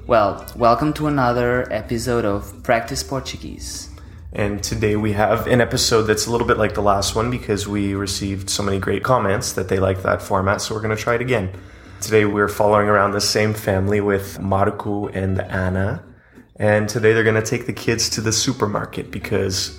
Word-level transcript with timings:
Well, 0.07 0.45
welcome 0.59 0.93
to 0.93 1.07
another 1.07 1.67
episode 1.71 2.27
of 2.27 2.53
Practice 2.63 3.03
Portuguese. 3.03 3.94
And 4.35 4.61
today 4.65 4.97
we 4.97 5.13
have 5.13 5.47
an 5.47 5.61
episode 5.61 6.03
that's 6.03 6.27
a 6.27 6.31
little 6.33 6.47
bit 6.47 6.59
like 6.59 6.75
the 6.75 6.83
last 6.83 7.15
one 7.15 7.31
because 7.31 7.69
we 7.69 7.95
received 7.95 8.51
so 8.51 8.65
many 8.65 8.81
great 8.81 9.05
comments 9.05 9.53
that 9.53 9.69
they 9.69 9.79
like 9.79 10.03
that 10.03 10.21
format, 10.21 10.61
so 10.61 10.75
we're 10.75 10.81
going 10.81 10.97
to 10.97 11.01
try 11.01 11.15
it 11.15 11.21
again. 11.21 11.53
Today 12.01 12.25
we're 12.25 12.49
following 12.49 12.89
around 12.89 13.13
the 13.13 13.21
same 13.21 13.55
family 13.55 14.01
with 14.01 14.41
Marco 14.41 15.07
and 15.07 15.41
Anna. 15.41 16.03
And 16.57 16.89
today 16.89 17.13
they're 17.13 17.23
going 17.23 17.41
to 17.41 17.49
take 17.49 17.67
the 17.67 17.73
kids 17.73 18.09
to 18.11 18.21
the 18.21 18.33
supermarket 18.33 19.13
because 19.13 19.79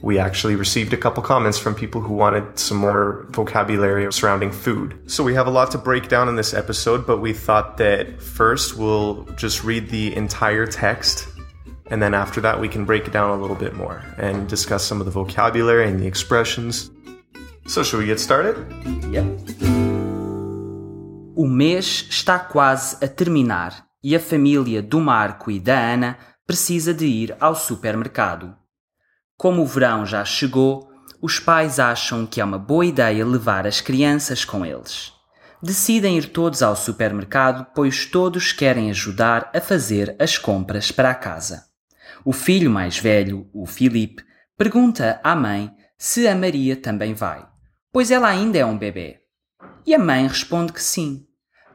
we 0.00 0.20
actually 0.20 0.54
received 0.54 0.92
a 0.92 0.96
couple 0.96 1.20
comments 1.24 1.58
from 1.58 1.74
people 1.74 2.00
who 2.00 2.14
wanted 2.14 2.60
some 2.60 2.76
more 2.76 3.26
vocabulary 3.30 4.12
surrounding 4.12 4.52
food. 4.52 4.96
So 5.10 5.24
we 5.24 5.34
have 5.34 5.48
a 5.48 5.50
lot 5.50 5.72
to 5.72 5.78
break 5.78 6.08
down 6.08 6.28
in 6.28 6.36
this 6.36 6.54
episode, 6.54 7.08
but 7.08 7.18
we 7.18 7.32
thought 7.32 7.76
that 7.78 8.22
first 8.22 8.76
we'll 8.76 9.24
just 9.36 9.64
read 9.64 9.90
the 9.90 10.14
entire 10.14 10.66
text 10.66 11.26
and 11.90 12.00
then 12.00 12.14
after 12.14 12.40
that, 12.42 12.60
we 12.60 12.68
can 12.68 12.84
break 12.84 13.06
it 13.06 13.12
down 13.12 13.30
a 13.30 13.40
little 13.40 13.56
bit 13.56 13.74
more 13.74 14.02
and 14.18 14.48
discuss 14.48 14.84
some 14.84 15.00
of 15.00 15.06
the 15.06 15.10
vocabulary 15.10 15.88
and 15.88 15.98
the 15.98 16.06
expressions. 16.06 16.90
So, 17.66 17.82
should 17.82 18.00
we 18.00 18.06
get 18.06 18.20
started? 18.20 18.56
Yep. 19.10 19.24
O 21.36 21.46
mês 21.46 22.06
está 22.08 22.38
quase 22.38 22.96
a 23.04 23.08
terminar 23.08 23.86
e 24.02 24.16
a 24.16 24.20
família 24.20 24.82
do 24.82 25.00
Marco 25.00 25.50
e 25.50 25.60
da 25.60 25.78
Ana 25.78 26.18
precisa 26.46 26.94
de 26.94 27.06
ir 27.06 27.36
ao 27.40 27.54
supermercado. 27.54 28.54
Como 29.36 29.62
o 29.62 29.66
verão 29.66 30.06
já 30.06 30.24
chegou, 30.24 30.88
os 31.20 31.38
pais 31.38 31.78
acham 31.78 32.24
que 32.24 32.40
é 32.40 32.44
uma 32.44 32.58
boa 32.58 32.86
ideia 32.86 33.26
levar 33.26 33.66
as 33.66 33.80
crianças 33.80 34.44
com 34.44 34.64
eles. 34.64 35.12
Decidem 35.62 36.16
ir 36.16 36.28
todos 36.28 36.62
ao 36.62 36.76
supermercado, 36.76 37.66
pois 37.74 38.06
todos 38.06 38.52
querem 38.52 38.90
ajudar 38.90 39.50
a 39.54 39.60
fazer 39.60 40.14
as 40.18 40.38
compras 40.38 40.92
para 40.92 41.10
a 41.10 41.14
casa. 41.14 41.64
O 42.26 42.32
filho 42.32 42.68
mais 42.68 42.98
velho, 42.98 43.48
o 43.54 43.66
Filipe, 43.66 44.24
pergunta 44.58 45.20
à 45.22 45.36
mãe 45.36 45.70
se 45.96 46.26
a 46.26 46.34
Maria 46.34 46.74
também 46.74 47.14
vai, 47.14 47.46
pois 47.92 48.10
ela 48.10 48.26
ainda 48.26 48.58
é 48.58 48.66
um 48.66 48.76
bebê. 48.76 49.20
E 49.86 49.94
a 49.94 49.98
mãe 50.00 50.26
responde 50.26 50.72
que 50.72 50.82
sim. 50.82 51.24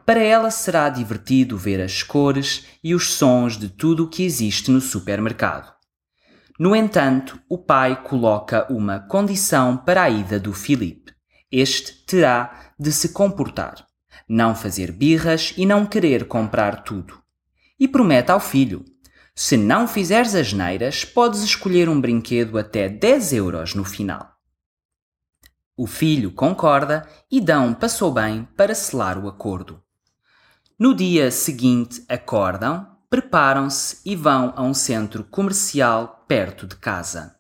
Para 0.05 0.19
ela 0.19 0.51
será 0.51 0.89
divertido 0.89 1.57
ver 1.57 1.79
as 1.79 2.03
cores 2.03 2.65
e 2.83 2.93
os 2.93 3.13
sons 3.13 3.57
de 3.57 3.69
tudo 3.69 4.03
o 4.03 4.09
que 4.09 4.25
existe 4.25 4.69
no 4.69 4.81
supermercado. 4.81 5.73
No 6.59 6.75
entanto, 6.75 7.39
o 7.47 7.57
pai 7.57 8.03
coloca 8.03 8.69
uma 8.69 8.99
condição 8.99 9.77
para 9.77 10.03
a 10.03 10.09
ida 10.09 10.37
do 10.37 10.51
Filipe. 10.51 11.13
Este 11.49 11.93
terá 12.05 12.73
de 12.77 12.91
se 12.91 13.13
comportar, 13.13 13.87
não 14.27 14.53
fazer 14.53 14.91
birras 14.91 15.53
e 15.55 15.65
não 15.65 15.85
querer 15.85 16.25
comprar 16.25 16.83
tudo. 16.83 17.17
E 17.79 17.87
promete 17.87 18.33
ao 18.33 18.39
filho: 18.41 18.83
se 19.33 19.55
não 19.55 19.87
fizeres 19.87 20.35
as 20.35 20.53
neiras, 20.53 21.05
podes 21.05 21.41
escolher 21.41 21.87
um 21.87 21.99
brinquedo 21.99 22.57
até 22.57 22.89
10 22.89 23.33
euros 23.33 23.73
no 23.73 23.83
final. 23.83 24.35
O 25.75 25.87
filho 25.87 26.31
concorda 26.31 27.07
e 27.31 27.39
Dão 27.39 27.73
passou 27.73 28.11
bem 28.11 28.47
para 28.55 28.75
selar 28.75 29.17
o 29.17 29.27
acordo. 29.27 29.81
No 30.77 30.93
dia 30.93 31.31
seguinte, 31.31 32.03
acordam, 32.09 32.85
preparam-se 33.09 33.99
e 34.05 34.15
vão 34.15 34.53
a 34.55 34.61
um 34.61 34.73
centro 34.73 35.23
comercial 35.23 36.25
perto 36.27 36.67
de 36.67 36.75
casa. 36.75 37.35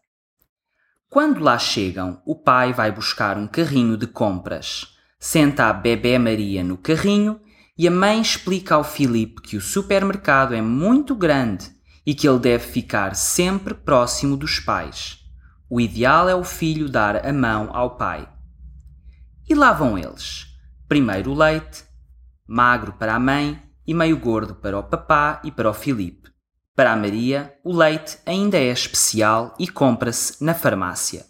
Quando 1.09 1.43
lá 1.43 1.59
chegam, 1.59 2.21
o 2.25 2.35
pai 2.35 2.71
vai 2.71 2.91
buscar 2.91 3.37
um 3.37 3.47
carrinho 3.47 3.97
de 3.97 4.07
compras, 4.07 4.95
senta 5.19 5.65
a 5.65 5.73
bebê 5.73 6.17
Maria 6.17 6.63
no 6.63 6.77
carrinho 6.77 7.39
e 7.77 7.87
a 7.87 7.91
mãe 7.91 8.21
explica 8.21 8.75
ao 8.75 8.83
Filipe 8.83 9.41
que 9.41 9.57
o 9.57 9.61
supermercado 9.61 10.55
é 10.55 10.61
muito 10.61 11.13
grande 11.13 11.80
e 12.05 12.13
que 12.15 12.27
ele 12.27 12.39
deve 12.39 12.65
ficar 12.65 13.15
sempre 13.15 13.73
próximo 13.73 14.35
dos 14.35 14.59
pais. 14.59 15.19
O 15.69 15.79
ideal 15.79 16.27
é 16.27 16.35
o 16.35 16.43
filho 16.43 16.89
dar 16.89 17.25
a 17.25 17.31
mão 17.31 17.69
ao 17.73 17.95
pai. 17.95 18.27
E 19.47 19.55
lá 19.55 19.71
vão 19.71 19.97
eles. 19.97 20.47
Primeiro 20.87 21.31
o 21.31 21.35
leite, 21.35 21.83
magro 22.47 22.93
para 22.93 23.15
a 23.15 23.19
mãe 23.19 23.61
e 23.85 23.93
meio 23.93 24.17
gordo 24.17 24.55
para 24.55 24.77
o 24.77 24.83
papá 24.83 25.41
e 25.43 25.51
para 25.51 25.69
o 25.69 25.73
Filipe. 25.73 26.29
Para 26.75 26.93
a 26.93 26.95
Maria, 26.95 27.57
o 27.63 27.75
leite 27.75 28.17
ainda 28.25 28.57
é 28.57 28.71
especial 28.71 29.55
e 29.59 29.67
compra-se 29.67 30.43
na 30.43 30.53
farmácia. 30.53 31.25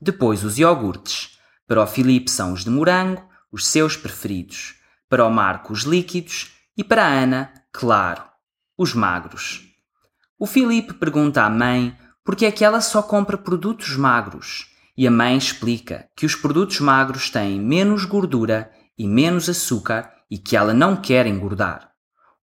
Depois 0.00 0.44
os 0.44 0.58
iogurtes. 0.58 1.38
Para 1.66 1.82
o 1.82 1.86
Filipe 1.86 2.30
são 2.30 2.52
os 2.52 2.64
de 2.64 2.70
morango, 2.70 3.28
os 3.52 3.66
seus 3.66 3.96
preferidos. 3.96 4.76
Para 5.08 5.26
o 5.26 5.30
Marco, 5.30 5.72
os 5.72 5.82
líquidos. 5.82 6.52
E 6.76 6.84
para 6.84 7.04
a 7.04 7.08
Ana, 7.08 7.52
claro, 7.72 8.22
os 8.76 8.94
magros. 8.94 9.67
O 10.38 10.46
Filipe 10.46 10.94
pergunta 10.94 11.42
à 11.42 11.50
mãe 11.50 11.98
por 12.24 12.36
que 12.36 12.46
é 12.46 12.52
que 12.52 12.64
ela 12.64 12.80
só 12.80 13.02
compra 13.02 13.36
produtos 13.36 13.96
magros. 13.96 14.68
E 14.96 15.06
a 15.06 15.10
mãe 15.10 15.36
explica 15.36 16.08
que 16.16 16.24
os 16.24 16.36
produtos 16.36 16.78
magros 16.78 17.28
têm 17.28 17.60
menos 17.60 18.04
gordura 18.04 18.70
e 18.96 19.08
menos 19.08 19.48
açúcar 19.48 20.12
e 20.30 20.38
que 20.38 20.56
ela 20.56 20.72
não 20.72 20.94
quer 20.94 21.26
engordar. 21.26 21.90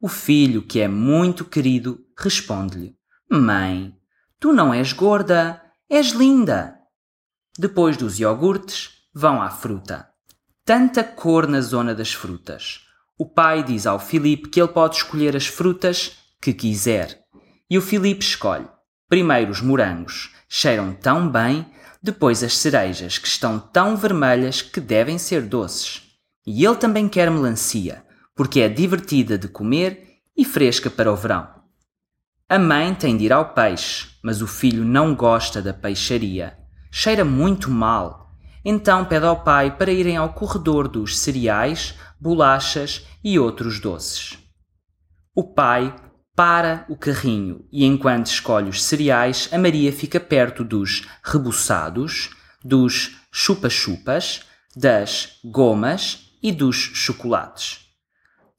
O 0.01 0.09
filho, 0.09 0.61
que 0.61 0.81
é 0.81 0.87
muito 0.87 1.45
querido, 1.45 1.99
responde-lhe: 2.17 2.95
Mãe, 3.31 3.95
tu 4.39 4.51
não 4.51 4.73
és 4.73 4.91
gorda, 4.91 5.61
és 5.89 6.11
linda. 6.11 6.75
Depois 7.57 7.95
dos 7.95 8.19
iogurtes, 8.19 8.89
vão 9.13 9.41
à 9.41 9.49
fruta. 9.49 10.09
Tanta 10.65 11.03
cor 11.03 11.47
na 11.47 11.61
zona 11.61 11.95
das 11.95 12.13
frutas. 12.13 12.81
O 13.17 13.25
pai 13.25 13.63
diz 13.63 13.87
ao 13.87 13.99
Filipe 13.99 14.49
que 14.49 14.59
ele 14.59 14.67
pode 14.67 14.97
escolher 14.97 15.35
as 15.35 15.47
frutas 15.47 16.17
que 16.41 16.53
quiser. 16.53 17.24
E 17.69 17.77
o 17.77 17.81
Filipe 17.81 18.23
escolhe. 18.23 18.67
Primeiro 19.09 19.51
os 19.51 19.61
morangos, 19.61 20.31
cheiram 20.47 20.93
tão 20.93 21.29
bem, 21.29 21.65
depois 22.01 22.43
as 22.43 22.57
cerejas, 22.57 23.17
que 23.17 23.27
estão 23.27 23.59
tão 23.59 23.95
vermelhas 23.95 24.61
que 24.61 24.79
devem 24.79 25.17
ser 25.17 25.41
doces. 25.41 26.03
E 26.45 26.63
ele 26.63 26.75
também 26.75 27.09
quer 27.09 27.31
melancia, 27.31 28.03
porque 28.35 28.59
é 28.59 28.69
divertida 28.69 29.37
de 29.37 29.47
comer 29.47 30.19
e 30.37 30.45
fresca 30.45 30.89
para 30.89 31.11
o 31.11 31.15
verão. 31.15 31.47
A 32.47 32.59
mãe 32.59 32.93
tem 32.93 33.17
de 33.17 33.25
ir 33.25 33.33
ao 33.33 33.53
peixe, 33.53 34.07
mas 34.23 34.41
o 34.41 34.47
filho 34.47 34.85
não 34.85 35.15
gosta 35.15 35.61
da 35.61 35.73
peixaria. 35.73 36.55
Cheira 36.91 37.25
muito 37.25 37.71
mal. 37.71 38.31
Então 38.63 39.03
pede 39.05 39.25
ao 39.25 39.43
pai 39.43 39.75
para 39.75 39.91
irem 39.91 40.17
ao 40.17 40.33
corredor 40.33 40.87
dos 40.87 41.17
cereais, 41.17 41.95
bolachas 42.19 43.07
e 43.23 43.39
outros 43.39 43.79
doces. 43.79 44.37
O 45.35 45.43
pai 45.43 45.93
para 46.35 46.85
o 46.89 46.97
carrinho 46.97 47.65
e 47.71 47.85
enquanto 47.85 48.27
escolhe 48.27 48.69
os 48.69 48.83
cereais, 48.83 49.47
a 49.51 49.57
Maria 49.57 49.91
fica 49.93 50.19
perto 50.19 50.63
dos 50.63 51.07
rebuçados, 51.23 52.31
dos 52.63 53.15
chupa-chupas, 53.31 54.41
das 54.75 55.39
gomas 55.45 56.31
e 56.43 56.51
dos 56.51 56.75
chocolates. 56.75 57.85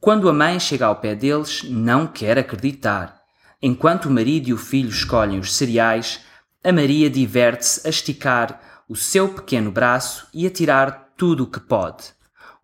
Quando 0.01 0.29
a 0.29 0.33
mãe 0.33 0.59
chega 0.59 0.87
ao 0.87 0.97
pé 0.97 1.15
deles, 1.15 1.65
não 1.65 2.07
quer 2.07 2.39
acreditar. 2.39 3.21
Enquanto 3.61 4.07
o 4.07 4.11
marido 4.11 4.49
e 4.49 4.53
o 4.55 4.59
filho 4.59 4.89
escolhem 4.89 5.39
os 5.39 5.55
cereais, 5.55 6.21
a 6.65 6.73
Maria 6.73 7.11
diverte-se 7.11 7.87
a 7.87 7.91
esticar 7.91 8.61
o 8.89 8.97
seu 8.97 9.29
pequeno 9.29 9.71
braço 9.71 10.27
e 10.33 10.47
a 10.47 10.51
tirar 10.51 11.13
tudo 11.17 11.45
o 11.45 11.51
que 11.51 11.61
pode. 11.61 12.15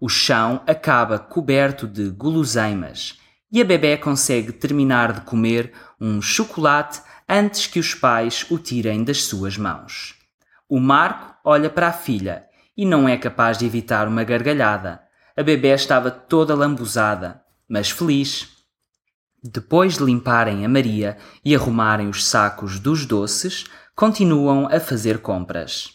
O 0.01 0.09
chão 0.09 0.63
acaba 0.67 1.19
coberto 1.19 1.87
de 1.87 2.09
guloseimas 2.11 3.22
e 3.53 3.61
a 3.61 3.65
bebê 3.65 3.99
consegue 3.99 4.51
terminar 4.51 5.13
de 5.13 5.21
comer 5.21 5.73
um 6.01 6.23
chocolate 6.23 7.03
antes 7.29 7.67
que 7.67 7.79
os 7.79 7.95
pais 7.95 8.47
o 8.51 8.59
tirem 8.59 9.05
das 9.05 9.25
suas 9.25 9.59
mãos. 9.59 10.15
O 10.67 10.81
Marco 10.81 11.37
olha 11.45 11.69
para 11.69 11.89
a 11.89 11.93
filha 11.93 12.47
e 12.75 12.87
não 12.87 13.07
é 13.07 13.19
capaz 13.19 13.59
de 13.59 13.67
evitar 13.67 14.09
uma 14.09 14.25
gargalhada. 14.25 15.03
A 15.37 15.43
bebê 15.43 15.69
estava 15.69 16.11
toda 16.11 16.55
lambuzada, 16.55 17.43
mas 17.69 17.91
feliz. 17.91 18.49
Depois 19.45 19.99
de 19.99 20.05
limparem 20.05 20.65
a 20.65 20.69
Maria 20.69 21.19
e 21.45 21.55
arrumarem 21.55 22.09
os 22.09 22.25
sacos 22.25 22.79
dos 22.79 23.05
doces, 23.05 23.67
continuam 23.95 24.67
a 24.73 24.81
fazer 24.81 25.19
compras. 25.19 25.91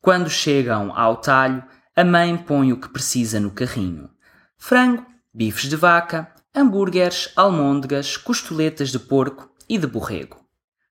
Quando 0.00 0.28
chegam 0.28 0.92
ao 0.96 1.18
talho, 1.18 1.62
a 1.94 2.02
mãe 2.02 2.36
põe 2.36 2.72
o 2.72 2.80
que 2.80 2.88
precisa 2.88 3.38
no 3.38 3.50
carrinho: 3.50 4.10
frango, 4.56 5.04
bifes 5.32 5.68
de 5.68 5.76
vaca, 5.76 6.32
hambúrgueres, 6.54 7.30
almôndegas, 7.36 8.16
costeletas 8.16 8.90
de 8.90 8.98
porco 8.98 9.50
e 9.68 9.78
de 9.78 9.86
borrego. 9.86 10.36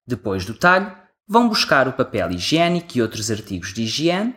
Depois 0.07 0.45
do 0.45 0.53
talho, 0.53 0.95
vão 1.27 1.49
buscar 1.49 1.87
o 1.87 1.93
papel 1.93 2.31
higiênico 2.31 2.97
e 2.97 3.01
outros 3.01 3.29
artigos 3.29 3.73
de 3.73 3.83
higiene, 3.83 4.35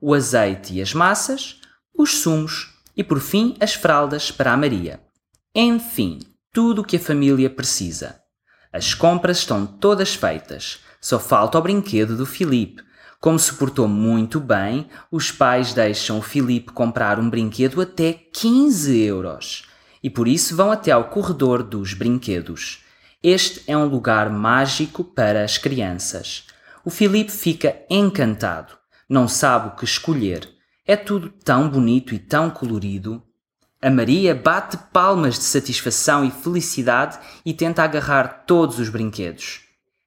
o 0.00 0.12
azeite 0.12 0.74
e 0.74 0.82
as 0.82 0.92
massas, 0.92 1.60
os 1.96 2.18
sumos 2.18 2.74
e, 2.96 3.04
por 3.04 3.20
fim, 3.20 3.56
as 3.60 3.74
fraldas 3.74 4.30
para 4.30 4.52
a 4.52 4.56
Maria. 4.56 5.00
Enfim, 5.54 6.18
tudo 6.52 6.82
o 6.82 6.84
que 6.84 6.96
a 6.96 7.00
família 7.00 7.48
precisa. 7.48 8.20
As 8.72 8.92
compras 8.92 9.38
estão 9.38 9.64
todas 9.64 10.14
feitas, 10.14 10.80
só 11.00 11.18
falta 11.18 11.56
o 11.56 11.62
brinquedo 11.62 12.16
do 12.16 12.26
Filipe. 12.26 12.82
Como 13.20 13.38
se 13.38 13.54
portou 13.54 13.86
muito 13.86 14.40
bem, 14.40 14.88
os 15.10 15.30
pais 15.30 15.72
deixam 15.72 16.18
o 16.18 16.22
Filipe 16.22 16.72
comprar 16.72 17.18
um 17.18 17.30
brinquedo 17.30 17.80
até 17.80 18.12
15 18.12 19.00
euros 19.00 19.73
e 20.04 20.10
por 20.10 20.28
isso 20.28 20.54
vão 20.54 20.70
até 20.70 20.90
ao 20.90 21.04
corredor 21.04 21.62
dos 21.62 21.94
brinquedos. 21.94 22.84
Este 23.22 23.62
é 23.66 23.74
um 23.74 23.86
lugar 23.86 24.28
mágico 24.28 25.02
para 25.02 25.42
as 25.42 25.56
crianças. 25.56 26.46
O 26.84 26.90
Filipe 26.90 27.32
fica 27.32 27.74
encantado, 27.88 28.76
não 29.08 29.26
sabe 29.26 29.68
o 29.68 29.76
que 29.76 29.86
escolher. 29.86 30.46
É 30.86 30.94
tudo 30.94 31.30
tão 31.30 31.70
bonito 31.70 32.14
e 32.14 32.18
tão 32.18 32.50
colorido. 32.50 33.22
A 33.80 33.88
Maria 33.88 34.34
bate 34.34 34.76
palmas 34.92 35.38
de 35.38 35.44
satisfação 35.44 36.22
e 36.22 36.30
felicidade 36.30 37.18
e 37.42 37.54
tenta 37.54 37.82
agarrar 37.82 38.44
todos 38.46 38.78
os 38.78 38.90
brinquedos, 38.90 39.62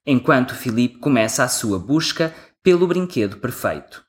enquanto 0.05 0.51
o 0.51 0.55
Filipe 0.55 0.99
começa 0.99 1.43
a 1.43 1.47
sua 1.47 1.79
busca 1.79 2.31
pelo 2.61 2.85
brinquedo 2.85 3.37
perfeito. 3.37 4.03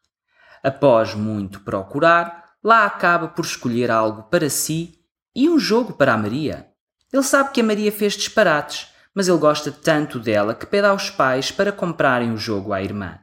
Após 0.62 1.14
muito 1.14 1.60
procurar, 1.60 2.50
lá 2.62 2.84
acaba 2.84 3.28
por 3.28 3.46
escolher 3.46 3.90
algo 3.90 4.24
para 4.24 4.50
si 4.50 4.97
e 5.38 5.48
um 5.48 5.56
jogo 5.56 5.92
para 5.92 6.14
a 6.14 6.16
Maria. 6.16 6.66
Ele 7.12 7.22
sabe 7.22 7.52
que 7.52 7.60
a 7.60 7.64
Maria 7.64 7.92
fez 7.92 8.14
disparates, 8.14 8.88
mas 9.14 9.28
ele 9.28 9.38
gosta 9.38 9.70
tanto 9.70 10.18
dela 10.18 10.52
que 10.52 10.66
pede 10.66 10.88
aos 10.88 11.10
pais 11.10 11.52
para 11.52 11.70
comprarem 11.70 12.32
o 12.32 12.36
jogo 12.36 12.72
à 12.72 12.82
irmã. 12.82 13.20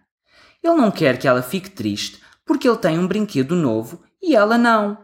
Ele 0.63 0.75
não 0.75 0.91
quer 0.91 1.19
que 1.19 1.27
ela 1.27 1.41
fique 1.41 1.69
triste 1.69 2.21
porque 2.45 2.69
ele 2.69 2.77
tem 2.77 2.97
um 2.97 3.05
brinquedo 3.05 3.53
novo 3.53 4.01
e 4.21 4.33
ela 4.33 4.57
não. 4.57 4.97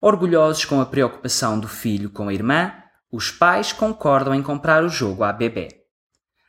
Orgulhosos 0.00 0.64
com 0.64 0.80
a 0.80 0.86
preocupação 0.86 1.60
do 1.60 1.68
filho 1.68 2.08
com 2.08 2.28
a 2.28 2.32
irmã, 2.32 2.72
os 3.12 3.30
pais 3.30 3.70
concordam 3.74 4.34
em 4.34 4.42
comprar 4.42 4.82
o 4.82 4.88
jogo 4.88 5.24
à 5.24 5.34
bebê. 5.34 5.68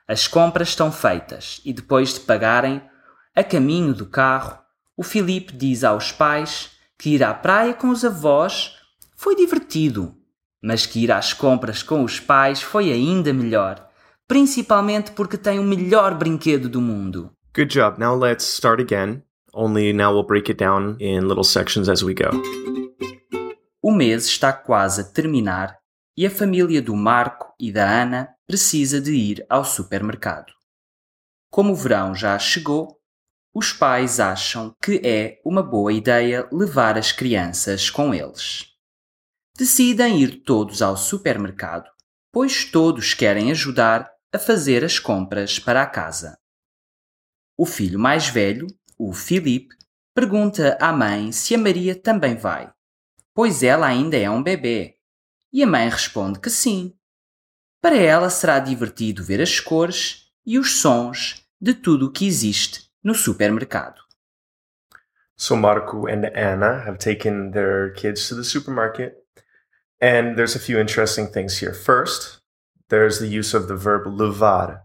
As 0.08 0.26
compras 0.26 0.70
estão 0.70 0.90
feitas 0.90 1.60
e 1.66 1.74
depois 1.74 2.14
de 2.14 2.22
pagarem, 2.22 2.82
a 3.36 3.44
caminho 3.44 3.94
do 3.94 4.06
carro, 4.06 4.58
o 4.96 5.04
Filipe 5.04 5.52
diz 5.52 5.84
aos 5.84 6.14
pais 6.14 6.72
que 6.98 7.10
ir 7.10 7.24
à 7.26 7.34
praia 7.34 7.74
com 7.74 7.90
os 7.90 8.06
avós 8.06 8.80
foi 9.21 9.35
divertido, 9.35 10.15
mas 10.63 10.88
que 10.88 11.03
ir 11.03 11.12
às 11.12 11.31
compras 11.31 11.83
com 11.83 12.03
os 12.03 12.19
pais 12.19 12.59
foi 12.59 12.91
ainda 12.91 13.31
melhor, 13.31 13.88
principalmente 14.27 15.12
porque 15.12 15.38
tem 15.38 15.59
o 15.59 15.63
melhor 15.63 16.18
brinquedo 16.18 16.68
do 16.68 16.81
mundo. 16.81 17.31
Good 17.56 17.71
job. 17.71 18.00
Now 18.00 18.18
let's 18.18 18.45
start 18.45 18.81
again. 18.81 19.21
Only 19.53 19.94
now 19.94 20.12
we'll 20.12 20.25
break 20.25 20.50
it 20.50 20.57
down 20.57 20.95
in 21.00 21.27
little 21.27 21.44
sections 21.44 21.88
as 21.88 22.01
we 22.01 22.15
go. 22.15 22.31
O 23.79 23.91
mês 23.91 24.25
está 24.25 24.51
quase 24.51 25.01
a 25.01 25.03
terminar 25.03 25.77
e 26.18 26.25
a 26.25 26.31
família 26.31 26.81
do 26.81 26.95
Marco 26.95 27.53
e 27.59 27.71
da 27.71 27.88
Ana 27.88 28.29
precisa 28.47 29.00
de 29.00 29.12
ir 29.12 29.45
ao 29.47 29.63
supermercado. 29.63 30.51
Como 31.51 31.73
o 31.73 31.75
verão 31.75 32.15
já 32.15 32.39
chegou, 32.39 32.97
os 33.53 33.71
pais 33.71 34.19
acham 34.19 34.73
que 34.81 35.00
é 35.03 35.39
uma 35.45 35.62
boa 35.62 35.94
ideia 35.94 36.47
levar 36.51 36.97
as 36.97 37.12
crianças 37.12 37.88
com 37.88 38.15
eles 38.15 38.70
decidem 39.62 40.19
ir 40.19 40.42
todos 40.42 40.81
ao 40.81 40.98
supermercado, 40.98 41.88
pois 42.31 42.66
todos 42.66 43.13
querem 43.13 43.52
ajudar 43.52 44.12
a 44.34 44.40
fazer 44.40 44.84
as 44.84 44.98
compras 44.98 45.60
para 45.60 45.84
a 45.84 45.86
casa. 45.86 46.36
O 47.56 47.63
filho 47.63 48.00
mais 48.00 48.28
velho, 48.28 48.66
o 48.98 49.13
Filipe, 49.13 49.75
pergunta 50.16 50.75
à 50.81 50.92
mãe 50.92 51.31
se 51.31 51.54
a 51.54 51.60
Maria 51.60 51.94
também 51.94 52.36
vai, 52.36 52.74
pois 53.36 53.62
ela 53.62 53.86
ainda 53.86 54.18
é 54.18 54.28
um 54.28 54.42
bebê. 54.42 54.98
E 55.54 55.62
a 55.62 55.68
mãe 55.68 55.88
responde 55.88 56.40
que 56.40 56.50
sim. 56.50 56.96
Para 57.80 57.98
ela 57.98 58.31
será 58.31 58.57
divertido 58.57 59.24
ver 59.24 59.40
as 59.40 59.60
cores 59.60 60.31
e 60.44 60.57
os 60.57 60.81
sons 60.81 61.48
de 61.62 61.75
tudo 61.75 62.07
o 62.07 62.12
que 62.12 62.25
existe 62.25 62.90
no 63.04 63.14
supermercado. 63.14 64.02
So 65.38 65.56
Marco 65.56 66.07
and 66.07 66.31
Anna 66.34 66.84
have 66.88 66.98
taken 66.98 67.52
their 67.52 67.94
kids 67.94 68.28
to 68.28 68.36
the 68.36 68.44
supermarket 68.44 69.20
And 70.01 70.36
there's 70.36 70.56
a 70.56 70.59
few 70.59 70.80
interesting 70.80 71.27
things 71.27 71.59
here. 71.59 71.74
First, 71.74 72.39
there's 72.89 73.19
the 73.19 73.27
use 73.27 73.53
of 73.53 73.68
the 73.68 73.75
verb 73.75 74.07
levar. 74.07 74.81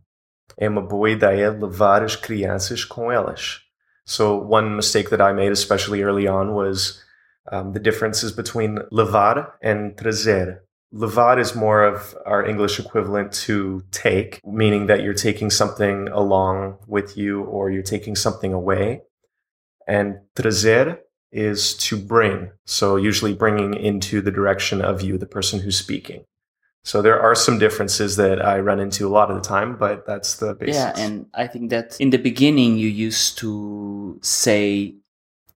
É 0.58 0.68
uma 0.68 0.82
boa 0.82 1.10
ideia 1.10 1.50
levar 1.50 2.02
as 2.02 2.14
crianças 2.16 2.84
com 2.84 3.10
elas. 3.10 3.60
So, 4.04 4.38
one 4.38 4.76
mistake 4.76 5.10
that 5.10 5.20
I 5.20 5.32
made, 5.32 5.52
especially 5.52 6.02
early 6.02 6.28
on, 6.28 6.54
was 6.54 7.02
um, 7.50 7.72
the 7.72 7.80
differences 7.80 8.30
between 8.30 8.78
levar 8.92 9.54
and 9.62 9.96
trazer. 9.96 10.60
Levar 10.94 11.38
is 11.38 11.54
more 11.54 11.82
of 11.82 12.16
our 12.24 12.46
English 12.46 12.78
equivalent 12.78 13.32
to 13.46 13.82
take, 13.90 14.40
meaning 14.44 14.86
that 14.86 15.02
you're 15.02 15.14
taking 15.14 15.50
something 15.50 16.08
along 16.08 16.78
with 16.86 17.16
you 17.16 17.42
or 17.42 17.70
you're 17.70 17.82
taking 17.82 18.14
something 18.14 18.52
away. 18.52 19.02
And 19.88 20.20
trazer 20.36 20.98
is 21.32 21.74
to 21.74 21.96
bring. 21.96 22.50
So, 22.64 22.96
usually 22.96 23.34
bringing 23.34 23.74
into 23.74 24.20
the 24.20 24.30
direction 24.30 24.80
of 24.80 25.02
you, 25.02 25.18
the 25.18 25.26
person 25.26 25.60
who's 25.60 25.78
speaking. 25.78 26.24
So, 26.84 27.02
there 27.02 27.20
are 27.20 27.34
some 27.34 27.58
differences 27.58 28.16
that 28.16 28.44
I 28.44 28.60
run 28.60 28.80
into 28.80 29.06
a 29.06 29.10
lot 29.10 29.30
of 29.30 29.36
the 29.36 29.48
time, 29.48 29.76
but 29.76 30.06
that's 30.06 30.36
the 30.36 30.54
basics. 30.54 30.76
Yeah, 30.76 30.92
and 30.96 31.26
I 31.34 31.46
think 31.46 31.70
that 31.70 31.96
in 32.00 32.10
the 32.10 32.18
beginning 32.18 32.78
you 32.78 32.88
used 32.88 33.38
to 33.38 34.18
say 34.22 34.94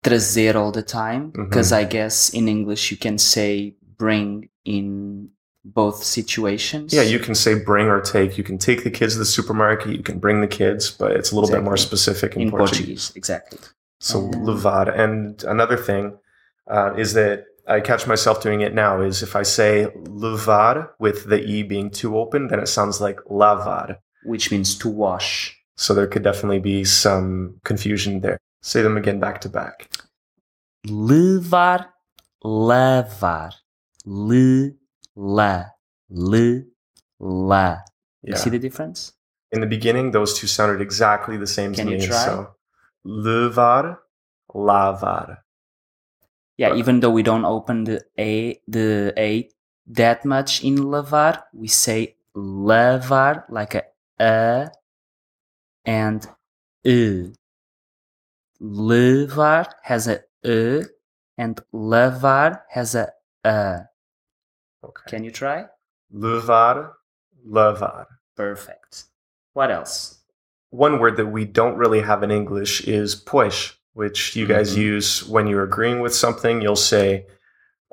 trazer 0.02 0.54
all 0.54 0.72
the 0.72 0.82
time, 0.82 1.30
because 1.30 1.72
mm-hmm. 1.72 1.86
I 1.86 1.90
guess 1.96 2.30
in 2.30 2.48
English 2.48 2.90
you 2.90 2.96
can 2.96 3.18
say 3.18 3.74
bring 3.96 4.48
in 4.64 5.30
both 5.64 6.02
situations. 6.02 6.92
Yeah, 6.92 7.02
you 7.02 7.18
can 7.18 7.34
say 7.34 7.54
bring 7.54 7.86
or 7.86 8.00
take. 8.00 8.38
You 8.38 8.44
can 8.44 8.58
take 8.58 8.82
the 8.84 8.90
kids 8.90 9.14
to 9.14 9.18
the 9.18 9.24
supermarket, 9.24 9.94
you 9.94 10.02
can 10.02 10.18
bring 10.18 10.40
the 10.40 10.48
kids, 10.48 10.90
but 10.90 11.12
it's 11.12 11.32
a 11.32 11.34
little 11.34 11.48
exactly. 11.48 11.62
bit 11.62 11.64
more 11.64 11.76
specific 11.76 12.36
in, 12.36 12.42
in 12.42 12.50
Portuguese. 12.50 12.76
Portuguese. 12.86 13.12
Exactly. 13.16 13.58
So 14.00 14.22
mm. 14.22 14.34
levar. 14.44 14.98
And 14.98 15.42
another 15.44 15.76
thing 15.76 16.18
uh, 16.68 16.94
is 16.96 17.12
that 17.14 17.44
I 17.68 17.80
catch 17.80 18.06
myself 18.06 18.42
doing 18.42 18.62
it 18.62 18.74
now 18.74 19.00
is 19.00 19.22
if 19.22 19.36
I 19.36 19.42
say 19.42 19.86
levar 20.04 20.88
with 20.98 21.28
the 21.28 21.40
E 21.44 21.62
being 21.62 21.90
too 21.90 22.18
open, 22.18 22.48
then 22.48 22.58
it 22.58 22.66
sounds 22.66 23.00
like 23.00 23.18
lavar. 23.30 23.98
Which 24.24 24.50
means 24.50 24.76
to 24.78 24.88
wash. 24.88 25.56
So 25.76 25.94
there 25.94 26.06
could 26.06 26.22
definitely 26.22 26.58
be 26.58 26.84
some 26.84 27.60
confusion 27.64 28.20
there. 28.20 28.38
Say 28.62 28.82
them 28.82 28.96
again 28.96 29.20
back 29.20 29.40
to 29.42 29.48
back. 29.48 29.88
Levar, 30.86 31.86
lavar. 32.44 33.52
Le, 34.04 34.72
la, 35.14 35.64
le, 36.08 36.62
la. 37.18 37.78
You 38.22 38.36
see 38.36 38.50
the 38.50 38.58
difference? 38.58 39.12
In 39.52 39.60
the 39.60 39.66
beginning, 39.66 40.10
those 40.10 40.38
two 40.38 40.46
sounded 40.46 40.80
exactly 40.80 41.36
the 41.36 41.46
same 41.46 41.74
Can 41.74 41.86
to 41.86 41.92
me. 41.92 42.06
Try? 42.06 42.24
So 42.24 42.54
levar, 43.06 43.98
lavar. 44.54 45.38
Yeah, 46.56 46.74
even 46.74 47.00
though 47.00 47.10
we 47.10 47.22
don't 47.22 47.44
open 47.44 47.84
the 47.84 48.04
a 48.18 48.60
the 48.68 49.14
a 49.16 49.48
that 49.86 50.24
much 50.24 50.62
in 50.62 50.76
lavar, 50.76 51.42
we 51.54 51.68
say 51.68 52.16
lavar 52.36 53.44
like 53.48 53.74
a 53.74 53.84
a 54.20 54.70
and 55.84 56.26
e. 56.84 57.32
Levar 58.60 59.66
has 59.82 60.06
a 60.06 60.20
e 60.44 60.82
and 61.38 61.60
lavar 61.72 62.60
has 62.68 62.94
a 62.94 63.08
a. 63.44 63.88
Okay. 64.84 65.10
Can 65.10 65.24
you 65.24 65.30
try? 65.30 65.64
Levar, 66.12 66.92
lavar. 67.48 68.06
Perfect. 68.36 69.04
What 69.54 69.70
else? 69.70 70.19
One 70.70 70.98
word 70.98 71.16
that 71.16 71.26
we 71.26 71.44
don't 71.44 71.76
really 71.76 72.00
have 72.00 72.22
in 72.22 72.30
English 72.30 72.82
is 72.86 73.14
pois, 73.14 73.74
which 73.92 74.34
you 74.36 74.46
guys 74.46 74.72
mm-hmm. 74.72 74.80
use 74.80 75.28
when 75.28 75.46
you're 75.46 75.64
agreeing 75.64 76.00
with 76.00 76.14
something. 76.14 76.62
You'll 76.62 76.76
say, 76.76 77.26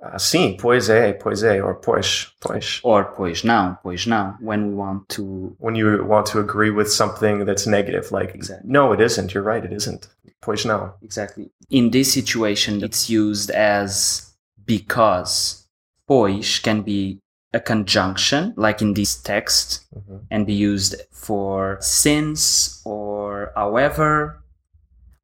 uh, 0.01 0.17
sim, 0.17 0.57
pois 0.57 0.89
é, 0.89 1.19
pois 1.19 1.43
or 1.43 1.75
pois, 1.75 2.31
pois. 2.39 2.79
Or 2.84 3.05
pois 3.05 3.43
não, 3.43 3.77
pois 3.84 4.05
não, 4.05 4.36
when 4.39 4.69
we 4.69 4.74
want 4.75 5.10
to... 5.10 5.55
When 5.60 5.75
you 5.75 6.03
want 6.05 6.27
to 6.27 6.39
agree 6.39 6.69
with 6.69 6.91
something 6.91 7.46
that's 7.46 7.65
negative, 7.65 8.12
like, 8.12 8.36
exactly. 8.36 8.69
no, 8.69 8.93
it 8.93 9.01
isn't, 9.01 9.34
you're 9.34 9.43
right, 9.43 9.65
it 9.65 9.74
isn't. 9.74 10.07
Pois 10.41 10.65
now. 10.65 10.93
Exactly. 11.01 11.50
In 11.72 11.89
this 11.89 12.13
situation, 12.13 12.84
it's 12.84 13.10
used 13.10 13.50
as 13.50 14.31
because. 14.65 15.67
Pois 16.07 16.60
can 16.60 16.84
be 16.84 17.19
a 17.54 17.60
conjunction, 17.60 18.54
like 18.58 18.82
in 18.82 18.94
this 18.94 19.16
text, 19.16 19.86
mm-hmm. 19.96 20.18
and 20.30 20.46
be 20.46 20.54
used 20.54 20.96
for 21.12 21.77
since 21.80 22.82
or 22.86 23.51
however, 23.56 24.44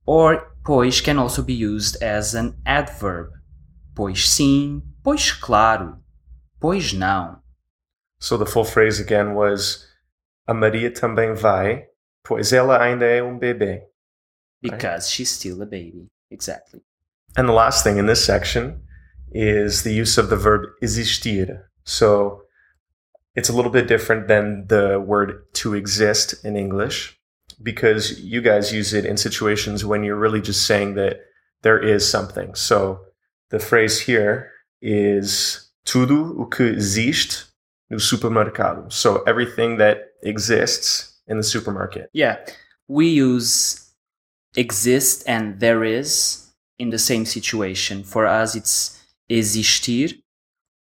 or 0.05 0.53
pois 0.65 1.01
can 1.01 1.19
also 1.19 1.41
be 1.41 1.53
used 1.53 2.01
as 2.01 2.33
an 2.33 2.55
adverb. 2.65 3.31
Pois 3.95 4.27
sim, 4.27 4.81
pois 5.03 5.31
claro, 5.31 5.97
pois 6.59 6.93
não. 6.93 7.39
So 8.19 8.37
the 8.37 8.45
full 8.45 8.63
phrase 8.63 8.99
again 8.99 9.35
was 9.35 9.85
A 10.47 10.53
Maria 10.53 10.91
também 10.91 11.33
vai, 11.33 11.87
Pois 12.23 12.53
ela 12.53 12.81
ainda 12.81 13.05
é 13.05 13.21
um 13.21 13.37
bebê. 13.37 13.83
Because 14.61 15.11
she's 15.11 15.29
still 15.29 15.61
a 15.61 15.65
baby. 15.65 16.09
Exactly. 16.31 16.81
And 17.35 17.47
the 17.47 17.53
last 17.53 17.83
thing 17.83 17.97
in 17.97 18.05
this 18.05 18.23
section 18.23 18.81
is 19.33 19.83
the 19.83 19.91
use 19.91 20.17
of 20.17 20.29
the 20.29 20.37
verb 20.37 20.61
existir. 20.81 21.69
So 21.83 22.43
it's 23.35 23.49
a 23.49 23.53
little 23.53 23.71
bit 23.71 23.87
different 23.87 24.27
than 24.27 24.67
the 24.67 24.99
word 24.99 25.45
to 25.53 25.73
exist 25.73 26.45
in 26.45 26.55
English 26.55 27.19
because 27.61 28.19
you 28.19 28.41
guys 28.41 28.73
use 28.73 28.93
it 28.93 29.05
in 29.05 29.17
situations 29.17 29.85
when 29.85 30.03
you're 30.03 30.19
really 30.19 30.41
just 30.41 30.65
saying 30.65 30.95
that 30.95 31.21
there 31.61 31.79
is 31.79 32.09
something. 32.09 32.55
So 32.55 33.01
the 33.49 33.59
phrase 33.59 33.99
here 34.01 34.51
is 34.81 35.69
tudo 35.85 36.39
o 36.39 36.45
que 36.45 36.65
existe 36.65 37.45
no 37.89 37.97
supermercado. 37.97 38.91
So 38.91 39.23
everything 39.23 39.77
that 39.77 40.13
exists 40.23 41.19
in 41.27 41.37
the 41.37 41.43
supermarket. 41.43 42.09
Yeah. 42.13 42.37
We 42.87 43.07
use 43.07 43.91
exist 44.55 45.23
and 45.27 45.59
there 45.59 45.83
is 45.83 46.51
in 46.77 46.89
the 46.89 46.99
same 46.99 47.25
situation. 47.25 48.03
For 48.03 48.25
us, 48.25 48.55
it's 48.55 49.01
existir 49.29 50.09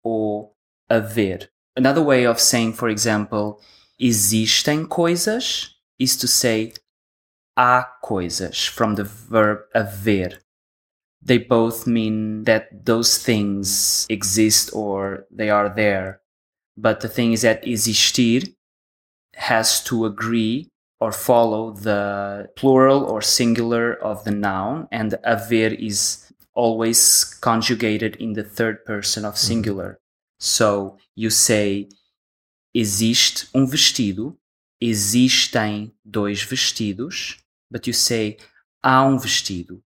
or 0.04 0.52
haver. 0.90 1.50
Another 1.76 2.02
way 2.02 2.26
of 2.26 2.40
saying, 2.40 2.74
for 2.74 2.90
example, 2.90 3.62
existem 4.00 4.88
coisas 4.88 5.70
is 6.00 6.18
to 6.18 6.28
say 6.28 6.74
há 7.58 7.86
coisas 8.04 8.68
from 8.68 8.96
the 8.96 9.04
verb 9.04 9.60
haver. 9.74 10.40
They 11.22 11.40
both 11.40 11.88
mean 11.88 12.44
that 12.44 12.86
those 12.86 13.18
things 13.18 14.06
exist 14.10 14.70
or 14.74 15.26
they 15.32 15.50
are 15.50 15.70
there. 15.70 16.22
But 16.78 17.02
the 17.02 17.10
thing 17.10 17.34
is 17.34 17.42
that 17.42 17.68
existir 17.68 18.42
has 19.36 19.84
to 19.86 20.06
agree 20.06 20.70
or 21.00 21.12
follow 21.12 21.72
the 21.72 22.50
plural 22.56 23.04
or 23.04 23.22
singular 23.22 23.94
of 23.94 24.24
the 24.24 24.32
noun, 24.32 24.88
and 24.92 25.16
haver 25.24 25.76
is 25.76 26.32
always 26.54 27.24
conjugated 27.24 28.16
in 28.16 28.34
the 28.34 28.44
third 28.44 28.84
person 28.86 29.26
of 29.26 29.34
mm-hmm. 29.36 29.48
singular. 29.48 30.00
So 30.40 30.98
you 31.16 31.32
say 31.32 31.90
existe 32.74 33.50
um 33.54 33.66
vestido, 33.66 34.38
existem 34.80 35.94
dois 36.06 36.44
vestidos, 36.44 37.38
but 37.72 37.88
you 37.88 37.94
say 37.94 38.38
há 38.84 39.04
um 39.04 39.18
vestido, 39.18 39.84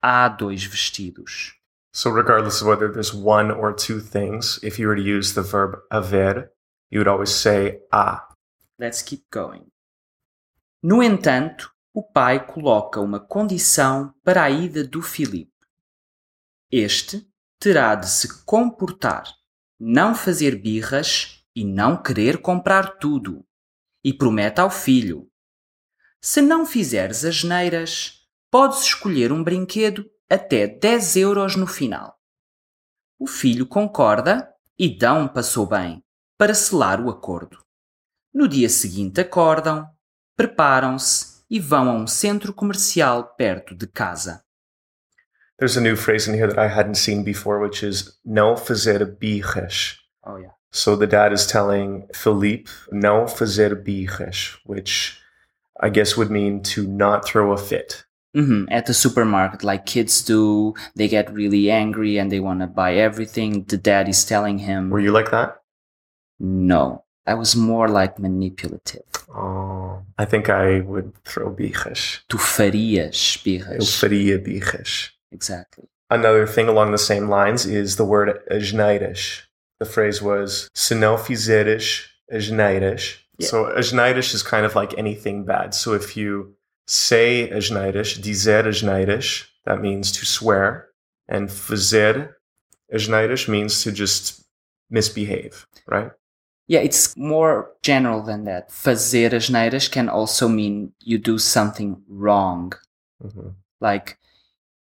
há 0.00 0.28
dois 0.28 0.64
vestidos. 0.64 1.54
So 1.92 2.10
regardless 2.10 2.60
of 2.60 2.68
whether 2.68 2.92
there's 2.92 3.12
one 3.12 3.50
or 3.50 3.74
two 3.74 4.00
things, 4.00 4.60
if 4.62 4.78
you 4.78 4.86
were 4.86 4.96
to 4.96 5.02
use 5.02 5.34
the 5.34 5.42
verb 5.42 5.80
haver, 5.90 6.52
you 6.90 7.00
would 7.00 7.08
always 7.08 7.30
say 7.30 7.80
há. 7.92 8.28
Let's 8.78 9.02
keep 9.02 9.24
going. 9.32 9.66
No 10.80 11.02
entanto, 11.02 11.72
o 11.92 12.02
pai 12.02 12.46
coloca 12.46 13.00
uma 13.00 13.18
condição 13.18 14.14
para 14.22 14.44
a 14.44 14.50
ida 14.50 14.84
do 14.84 15.02
Filipe. 15.02 15.50
Este 16.70 17.28
terá 17.58 17.96
de 17.96 18.08
se 18.08 18.44
comportar, 18.44 19.24
não 19.78 20.14
fazer 20.14 20.56
birras 20.56 21.44
e 21.54 21.64
não 21.64 22.00
querer 22.00 22.40
comprar 22.40 22.98
tudo. 22.98 23.44
E 24.04 24.12
promete 24.12 24.60
ao 24.60 24.70
filho: 24.70 25.28
Se 26.20 26.40
não 26.40 26.64
fizeres 26.66 27.24
as 27.24 27.44
neiras, 27.44 28.26
podes 28.50 28.82
escolher 28.82 29.32
um 29.32 29.42
brinquedo 29.42 30.08
até 30.28 30.66
10 30.66 31.16
euros 31.16 31.56
no 31.56 31.66
final. 31.66 32.18
O 33.18 33.26
filho 33.26 33.66
concorda 33.66 34.52
e 34.78 34.96
Dão 34.96 35.26
passou 35.26 35.66
bem 35.66 36.02
para 36.36 36.54
selar 36.54 37.00
o 37.00 37.10
acordo. 37.10 37.58
No 38.32 38.46
dia 38.46 38.68
seguinte 38.68 39.20
acordam, 39.20 39.88
preparam-se 40.36 41.42
e 41.50 41.58
vão 41.58 41.90
a 41.90 41.92
um 41.94 42.06
centro 42.06 42.52
comercial 42.54 43.34
perto 43.34 43.74
de 43.74 43.86
casa. 43.86 44.44
There's 45.58 45.76
a 45.76 45.80
new 45.80 45.96
phrase 45.96 46.28
in 46.28 46.34
here 46.34 46.46
that 46.46 46.58
I 46.58 46.68
hadn't 46.68 46.94
seen 46.96 47.24
before, 47.24 47.58
which 47.58 47.82
is 47.82 48.16
não 48.24 48.56
fazer 48.56 49.04
birras. 49.18 49.96
Oh 50.24 50.36
yeah. 50.36 50.52
So 50.70 50.94
the 50.96 51.06
dad 51.06 51.32
is 51.32 51.46
telling 51.46 52.06
Philippe 52.14 52.70
não 52.92 53.26
fazer 53.26 53.74
birras, 53.82 54.56
which 54.64 55.18
I 55.80 55.88
guess 55.90 56.16
would 56.16 56.30
mean 56.30 56.62
to 56.74 56.86
not 56.86 57.24
throw 57.24 57.52
a 57.52 57.56
fit. 57.56 58.04
hmm 58.34 58.66
At 58.70 58.86
the 58.86 58.94
supermarket, 58.94 59.64
like 59.64 59.86
kids 59.86 60.22
do, 60.22 60.74
they 60.94 61.08
get 61.08 61.32
really 61.32 61.70
angry 61.70 62.18
and 62.18 62.30
they 62.30 62.40
want 62.40 62.60
to 62.60 62.66
buy 62.66 62.94
everything. 62.94 63.64
The 63.64 63.78
dad 63.78 64.08
is 64.08 64.24
telling 64.24 64.58
him, 64.58 64.90
Were 64.90 65.00
you 65.00 65.12
like 65.12 65.30
that? 65.30 65.56
No, 66.38 67.04
I 67.26 67.34
was 67.34 67.56
more 67.56 67.88
like 67.88 68.18
manipulative. 68.18 69.02
Oh, 69.34 70.02
I 70.18 70.24
think 70.24 70.48
I 70.50 70.80
would 70.80 71.12
throw 71.24 71.50
birras. 71.50 72.20
Tu 72.28 72.38
farias 72.38 73.36
Eu 73.44 73.58
birras. 73.58 73.98
faria 73.98 74.38
birras. 74.38 75.10
Exactly. 75.32 75.88
Another 76.10 76.46
thing 76.46 76.68
along 76.68 76.92
the 76.92 76.98
same 76.98 77.28
lines 77.28 77.66
is 77.66 77.96
the 77.96 78.04
word 78.04 78.40
asneiras. 78.50 79.42
The 79.78 79.84
phrase 79.84 80.22
was 80.22 80.68
não 80.90 81.18
fizeres. 81.18 82.06
Yeah. 82.30 83.46
So 83.46 83.64
asneiras 83.66 84.34
is 84.34 84.42
kind 84.42 84.66
of 84.66 84.74
like 84.74 84.96
anything 84.98 85.44
bad. 85.44 85.74
So 85.74 85.92
if 85.92 86.16
you 86.16 86.54
say 86.86 87.48
asneiras, 87.52 88.20
dizer 88.20 88.64
asneiras, 88.64 89.46
that 89.64 89.80
means 89.80 90.10
to 90.12 90.26
swear, 90.26 90.88
and 91.28 91.48
fazer 91.48 92.34
asneiras 92.92 93.48
means 93.48 93.82
to 93.82 93.92
just 93.92 94.44
misbehave, 94.90 95.66
right? 95.86 96.10
Yeah, 96.66 96.80
it's 96.80 97.16
more 97.16 97.70
general 97.82 98.22
than 98.22 98.44
that. 98.44 98.70
Fazer 98.70 99.30
asneiras 99.30 99.90
can 99.90 100.08
also 100.08 100.48
mean 100.48 100.92
you 101.00 101.18
do 101.18 101.38
something 101.38 102.02
wrong. 102.08 102.72
Mhm. 103.22 103.54
Like 103.80 104.18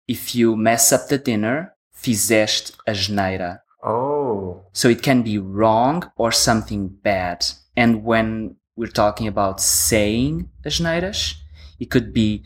if 0.07 0.35
you 0.35 0.55
mess 0.55 0.91
up 0.91 1.07
the 1.09 1.17
dinner, 1.17 1.73
fizeste 1.93 2.73
asneira. 2.87 3.59
Oh, 3.83 4.63
So 4.73 4.89
it 4.89 5.01
can 5.01 5.21
be 5.23 5.37
wrong 5.37 6.11
or 6.17 6.31
something 6.31 6.87
bad. 6.87 7.45
And 7.75 8.03
when 8.03 8.55
we're 8.75 8.91
talking 8.91 9.27
about 9.27 9.61
saying 9.61 10.49
asneiras, 10.65 11.35
it 11.79 11.89
could 11.89 12.13
be 12.13 12.43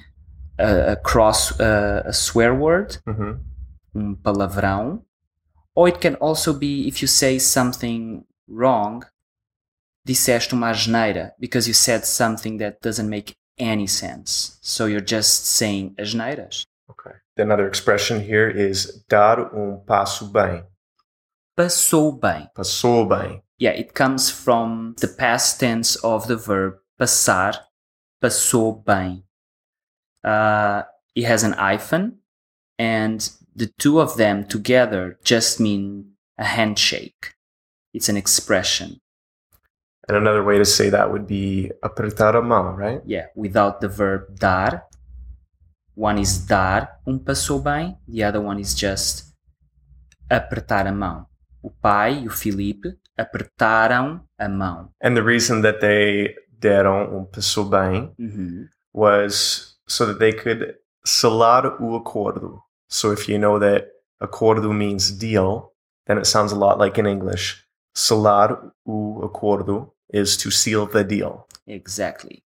a, 0.60 0.92
a 0.94 0.96
cross, 0.98 1.60
uh, 1.60 2.04
a 2.06 2.14
swear 2.14 2.54
word, 2.54 2.98
hmm 3.06 3.34
um 3.94 4.16
palavrão, 4.16 5.02
or 5.76 5.90
it 5.90 6.00
can 6.00 6.16
also 6.16 6.54
be 6.54 6.88
if 6.88 7.02
you 7.02 7.08
say 7.10 7.38
something 7.38 8.24
wrong, 8.48 9.04
disseste 10.06 10.54
uma 10.54 10.70
asneira 10.70 11.34
because 11.40 11.68
you 11.68 11.74
said 11.74 12.06
something 12.06 12.58
that 12.58 12.80
doesn't 12.82 13.10
make 13.10 13.36
any 13.58 13.88
sense. 13.88 14.58
So 14.62 14.86
you're 14.86 15.02
just 15.06 15.46
saying 15.46 15.96
asneiras. 15.98 16.64
Okay. 16.92 17.16
Another 17.38 17.68
expression 17.68 18.22
here 18.22 18.50
is 18.50 19.04
dar 19.10 19.54
um 19.56 19.82
passo 19.86 20.32
bem. 20.32 20.64
Passou 21.58 22.12
bem. 22.12 22.50
Passou 22.56 23.08
bem. 23.08 23.42
Yeah, 23.60 23.72
it 23.72 23.94
comes 23.94 24.32
from 24.32 24.96
the 25.00 25.08
past 25.08 25.60
tense 25.60 25.96
of 25.98 26.28
the 26.28 26.36
verb 26.36 26.76
passar, 27.00 27.54
passou 28.22 28.84
bem. 28.84 29.24
Uh, 30.24 30.84
it 31.16 31.26
has 31.26 31.44
an 31.44 31.54
hyphen, 31.54 32.20
and 32.80 33.30
the 33.56 33.68
two 33.78 34.00
of 34.00 34.18
them 34.18 34.46
together 34.48 35.20
just 35.24 35.60
mean 35.60 36.14
a 36.38 36.46
handshake. 36.46 37.36
It's 37.94 38.10
an 38.10 38.18
expression. 38.18 39.02
And 40.08 40.18
another 40.18 40.44
way 40.44 40.58
to 40.58 40.66
say 40.66 40.90
that 40.90 41.12
would 41.12 41.28
be 41.28 41.72
apertar 41.84 42.36
a 42.38 42.42
mão, 42.42 42.76
right? 42.76 43.02
Yeah, 43.06 43.28
without 43.36 43.82
the 43.82 43.88
verb 43.88 44.40
dar. 44.40 44.84
One 45.96 46.22
is 46.22 46.46
dar, 46.46 47.00
um 47.06 47.18
passou 47.20 47.60
bem, 47.62 47.98
the 48.08 48.24
other 48.24 48.42
one 48.42 48.60
is 48.62 48.74
just 48.74 49.34
apertar 50.30 50.88
a 50.88 50.92
mão. 50.92 51.26
O 51.62 51.70
pai 51.70 52.24
e 52.24 52.28
o 52.28 52.32
Filipe 52.32 52.98
apertaram 53.18 54.22
a 54.38 54.48
mão. 54.50 54.90
And 55.04 55.14
the 55.16 55.22
reason 55.22 55.62
that 55.62 55.80
they 55.80 56.34
deram 56.60 57.16
um 57.18 57.26
passou 57.26 57.66
bem 57.66 58.14
Uhum. 58.18 58.68
was 58.94 59.78
so 59.88 60.06
that 60.06 60.20
they 60.20 60.34
could 60.34 60.76
selar 61.06 61.82
o 61.82 61.96
acordo. 61.96 62.62
So 62.88 63.12
if 63.14 63.28
you 63.30 63.38
know 63.38 63.60
that 63.60 63.88
acordo 64.20 64.72
means 64.74 65.12
deal, 65.12 65.72
then 66.06 66.18
it 66.18 66.26
sounds 66.26 66.52
a 66.52 66.56
lot 66.56 66.78
like 66.80 67.00
in 67.00 67.06
English. 67.06 67.64
Selar 67.94 68.72
o 68.86 69.22
acordo 69.24 69.94
is 70.12 70.38
to 70.38 70.50
seal 70.52 70.88
the 70.88 71.04
deal. 71.04 71.48
Exactly. 71.68 72.44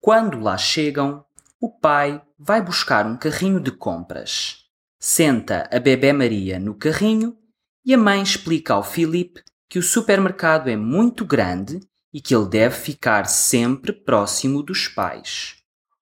Quando 0.00 0.38
lá 0.40 0.56
chegam, 0.56 1.24
o 1.60 1.70
pai 1.70 2.22
vai 2.38 2.62
buscar 2.62 3.06
um 3.06 3.16
carrinho 3.16 3.60
de 3.60 3.70
compras. 3.70 4.64
Senta 4.98 5.68
a 5.72 5.78
bebé 5.78 6.12
Maria 6.12 6.58
no 6.58 6.74
carrinho 6.74 7.36
e 7.84 7.94
a 7.94 7.98
mãe 7.98 8.22
explica 8.22 8.74
ao 8.74 8.82
Filipe 8.82 9.42
que 9.68 9.78
o 9.78 9.82
supermercado 9.82 10.68
é 10.68 10.76
muito 10.76 11.24
grande 11.24 11.80
e 12.12 12.20
que 12.20 12.34
ele 12.34 12.48
deve 12.48 12.74
ficar 12.74 13.26
sempre 13.26 13.92
próximo 13.92 14.62
dos 14.62 14.88
pais. 14.88 15.62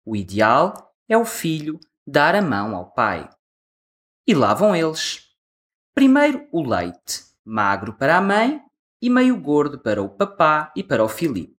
O 0.04 0.14
ideal 0.14 0.94
é 1.08 1.16
o 1.16 1.24
filho 1.24 1.78
dar 2.06 2.34
a 2.34 2.42
mão 2.42 2.74
ao 2.74 2.92
pai. 2.92 3.28
E 4.26 4.34
lá 4.34 4.54
vão 4.54 4.74
eles. 4.74 5.34
Primeiro 5.94 6.46
o 6.52 6.62
leite, 6.62 7.24
magro 7.44 7.94
para 7.94 8.16
a 8.16 8.20
mãe 8.20 8.62
e 9.00 9.08
meio 9.08 9.40
gordo 9.40 9.78
para 9.78 10.02
o 10.02 10.08
papá 10.08 10.72
e 10.76 10.82
para 10.82 11.04
o 11.04 11.08
Filipe. 11.08 11.56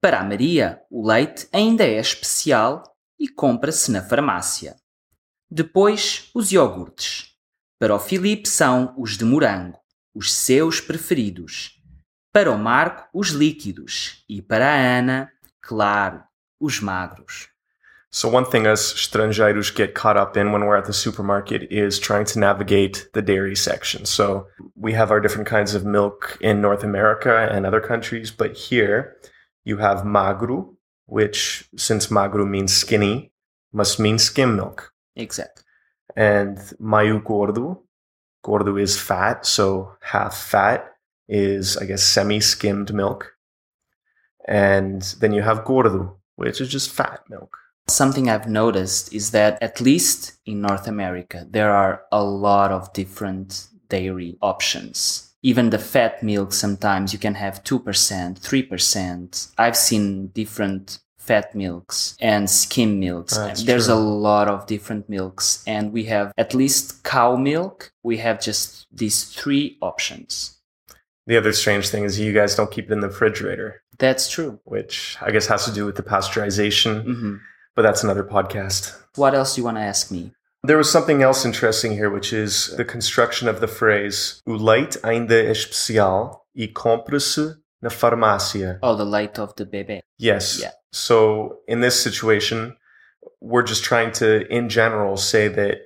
Para 0.00 0.20
a 0.20 0.24
Maria, 0.24 0.80
o 0.90 1.06
leite 1.06 1.48
ainda 1.52 1.84
é 1.84 1.98
especial 1.98 2.82
e 3.18 3.28
compra-se 3.28 3.90
na 3.90 4.02
farmácia. 4.02 4.76
Depois, 5.50 6.30
os 6.34 6.52
iogurtes. 6.52 7.34
Para 7.78 7.94
o 7.94 7.98
Filipe 7.98 8.48
são 8.48 8.94
os 8.98 9.16
de 9.16 9.24
morango, 9.24 9.78
os 10.14 10.32
seus 10.32 10.80
preferidos. 10.80 11.80
Para 12.32 12.50
o 12.50 12.58
Marco, 12.58 13.08
os 13.14 13.28
líquidos. 13.28 14.24
E 14.28 14.42
para 14.42 14.66
a 14.66 14.98
Ana, 14.98 15.30
claro, 15.60 16.22
os 16.60 16.80
magros. 16.80 17.48
So 18.10 18.28
one 18.28 18.46
thing 18.46 18.66
us 18.66 18.94
estrangeiros 18.94 19.70
get 19.70 19.94
caught 19.94 20.16
up 20.16 20.36
in 20.36 20.50
when 20.50 20.64
we're 20.64 20.78
at 20.78 20.86
the 20.86 20.94
supermarket 20.94 21.70
is 21.70 21.98
trying 21.98 22.24
to 22.24 22.38
navigate 22.38 23.10
the 23.12 23.20
dairy 23.20 23.54
section. 23.54 24.06
So 24.06 24.46
we 24.74 24.94
have 24.94 25.10
our 25.10 25.20
different 25.20 25.46
kinds 25.46 25.74
of 25.74 25.84
milk 25.84 26.38
in 26.40 26.62
North 26.62 26.82
America 26.82 27.48
and 27.52 27.66
other 27.66 27.80
countries, 27.80 28.30
but 28.30 28.56
here 28.56 29.16
you 29.64 29.76
have 29.76 30.06
magro, 30.06 30.74
which 31.08 31.68
since 31.76 32.10
magro 32.10 32.44
means 32.44 32.72
skinny, 32.74 33.32
must 33.72 33.98
mean 33.98 34.18
skim 34.18 34.56
milk. 34.56 34.92
Exactly. 35.16 35.64
And 36.14 36.58
maio 36.80 37.24
gordo, 37.24 37.82
gordo 38.42 38.76
is 38.76 39.00
fat, 39.00 39.46
so 39.46 39.92
half 40.00 40.36
fat 40.36 40.86
is 41.28 41.76
I 41.76 41.86
guess 41.86 42.02
semi-skimmed 42.02 42.94
milk. 42.94 43.34
And 44.46 45.02
then 45.20 45.32
you 45.32 45.42
have 45.42 45.64
gordo, 45.64 46.18
which 46.36 46.60
is 46.60 46.68
just 46.68 46.90
fat 46.90 47.20
milk. 47.28 47.56
Something 47.88 48.28
I've 48.28 48.48
noticed 48.48 49.14
is 49.14 49.30
that, 49.30 49.62
at 49.62 49.80
least 49.80 50.34
in 50.44 50.60
North 50.60 50.86
America, 50.86 51.46
there 51.48 51.70
are 51.70 52.02
a 52.12 52.22
lot 52.22 52.70
of 52.70 52.92
different 52.92 53.68
dairy 53.88 54.36
options. 54.42 55.27
Even 55.48 55.70
the 55.70 55.78
fat 55.78 56.22
milk, 56.22 56.52
sometimes 56.52 57.12
you 57.14 57.18
can 57.18 57.34
have 57.34 57.64
2%, 57.64 57.80
3%. 58.38 59.52
I've 59.56 59.76
seen 59.76 60.26
different 60.40 60.98
fat 61.16 61.54
milks 61.54 62.16
and 62.20 62.50
skim 62.50 63.00
milks. 63.00 63.34
That's 63.36 63.62
There's 63.62 63.86
true. 63.86 63.94
a 63.94 64.02
lot 64.28 64.48
of 64.48 64.66
different 64.66 65.08
milks, 65.08 65.62
and 65.66 65.84
we 65.96 66.04
have 66.04 66.32
at 66.36 66.52
least 66.52 67.02
cow 67.02 67.36
milk. 67.36 67.92
We 68.02 68.18
have 68.18 68.40
just 68.48 68.86
these 68.92 69.24
three 69.24 69.78
options. 69.80 70.58
The 71.26 71.38
other 71.38 71.52
strange 71.54 71.88
thing 71.88 72.04
is 72.04 72.18
you 72.20 72.34
guys 72.34 72.54
don't 72.54 72.70
keep 72.70 72.86
it 72.90 72.92
in 72.92 73.00
the 73.00 73.08
refrigerator, 73.08 73.82
That's 73.98 74.28
true. 74.28 74.60
which 74.64 75.16
I 75.26 75.30
guess 75.30 75.46
has 75.46 75.64
to 75.66 75.72
do 75.72 75.86
with 75.86 75.96
the 75.96 76.02
pasteurization, 76.02 77.04
hmm 77.04 77.34
but 77.76 77.82
that's 77.82 78.02
another 78.02 78.24
podcast. 78.24 78.92
What 79.14 79.34
else 79.34 79.54
do 79.54 79.60
you 79.60 79.64
want 79.64 79.76
to 79.76 79.82
ask 79.92 80.10
me? 80.10 80.32
There 80.64 80.76
was 80.76 80.90
something 80.90 81.22
else 81.22 81.44
interesting 81.44 81.92
here, 81.92 82.10
which 82.10 82.32
is 82.32 82.74
the 82.76 82.84
construction 82.84 83.48
of 83.48 83.60
the 83.60 83.68
phrase 83.68 84.42
O 84.46 84.52
leite 84.52 84.98
ainda 85.04 85.34
é 85.34 85.50
especial 85.50 86.44
e 86.54 86.66
compra-se 86.66 87.54
na 87.80 87.90
farmácia. 87.90 88.78
Oh, 88.82 88.96
the 88.96 89.04
light 89.04 89.38
of 89.38 89.54
the 89.56 89.64
bebe. 89.64 90.00
Yes. 90.18 90.58
Yeah. 90.60 90.72
So 90.92 91.58
in 91.68 91.80
this 91.80 91.94
situation, 92.02 92.76
we're 93.40 93.62
just 93.62 93.84
trying 93.84 94.10
to, 94.12 94.46
in 94.48 94.68
general, 94.68 95.16
say 95.16 95.46
that 95.48 95.78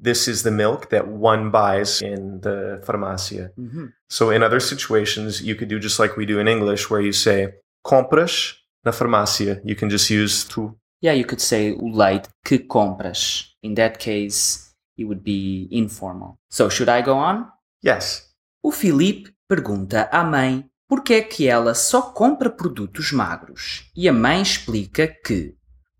this 0.00 0.26
is 0.26 0.42
the 0.42 0.50
milk 0.50 0.90
that 0.90 1.06
one 1.06 1.50
buys 1.50 2.02
in 2.02 2.40
the 2.40 2.80
farmácia. 2.84 3.52
hmm 3.56 3.86
So 4.08 4.30
in 4.30 4.42
other 4.42 4.60
situations, 4.60 5.42
you 5.42 5.54
could 5.54 5.68
do 5.68 5.78
just 5.78 5.98
like 6.00 6.16
we 6.16 6.26
do 6.26 6.40
in 6.40 6.48
English, 6.48 6.90
where 6.90 7.00
you 7.00 7.12
say 7.12 7.54
compras 7.84 8.54
na 8.84 8.90
farmácia. 8.90 9.60
You 9.64 9.76
can 9.76 9.88
just 9.90 10.10
use 10.10 10.44
tu. 10.44 10.76
Yeah, 11.00 11.12
you 11.14 11.24
could 11.24 11.40
say 11.40 11.72
o 11.72 11.84
leite 11.86 12.28
que 12.44 12.58
compras. 12.66 13.47
In 13.62 13.74
that 13.74 13.98
case, 13.98 14.72
it 14.96 15.04
would 15.04 15.22
be 15.22 15.68
informal. 15.70 16.38
So, 16.48 16.68
should 16.68 16.88
I 16.88 17.02
go 17.02 17.14
on? 17.14 17.46
Yes. 17.84 18.28
O 18.62 18.70
Filipe 18.70 19.32
pergunta 19.48 20.08
à 20.12 20.22
mãe 20.22 20.64
por 20.88 21.02
que 21.02 21.14
é 21.14 21.20
que 21.20 21.46
ela 21.46 21.74
só 21.74 22.00
compra 22.00 22.50
produtos 22.50 23.12
magros. 23.12 23.90
E 23.94 24.08
a 24.08 24.12
mãe 24.12 24.40
explica 24.40 25.06
que 25.06 25.54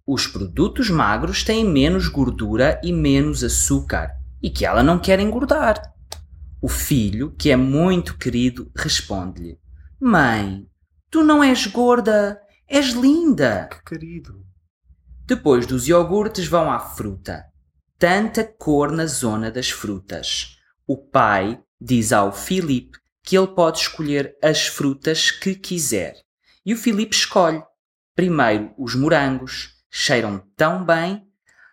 os 0.07 0.27
produtos 0.27 0.89
magros 0.89 1.45
têm 1.45 1.65
menos 1.65 2.09
gordura 2.09 2.81
e 2.83 2.93
menos 2.93 3.45
açúcar 3.45 4.11
e 4.43 4.49
que 4.49 4.65
ela 4.65 4.83
não 4.83 4.99
quer 4.99 5.21
engordar. 5.21 5.95
O 6.61 6.69
filho, 6.69 7.33
que 7.39 7.51
é 7.51 7.57
muito 7.57 8.17
querido, 8.17 8.71
responde-lhe: 8.75 9.59
Mãe, 10.01 10.67
tu 11.11 11.23
não 11.23 11.45
és 11.45 11.67
gorda, 11.67 12.41
és 12.67 12.93
linda. 12.95 13.69
Que 13.71 13.85
querido. 13.85 14.48
Depois 15.29 15.67
dos 15.67 15.87
iogurtes 15.87 16.47
vão 16.47 16.73
à 16.73 16.81
fruta. 16.81 17.45
Tanta 17.99 18.43
cor 18.43 18.91
na 18.91 19.05
zona 19.05 19.51
das 19.51 19.69
frutas. 19.69 20.57
O 20.87 20.97
pai 20.97 21.61
diz 21.79 22.15
ao 22.15 22.33
Filipe 22.33 22.97
que 23.23 23.37
ele 23.37 23.49
pode 23.49 23.81
escolher 23.81 24.35
as 24.43 24.69
frutas 24.69 25.31
que 25.31 25.55
quiser. 25.55 26.15
E 26.65 26.73
o 26.73 26.79
Filipe 26.79 27.15
escolhe. 27.15 27.63
Primeiro 28.17 28.73
os 28.79 28.95
morangos, 28.95 29.75
cheiram 29.91 30.43
tão 30.57 30.83
bem. 30.83 31.29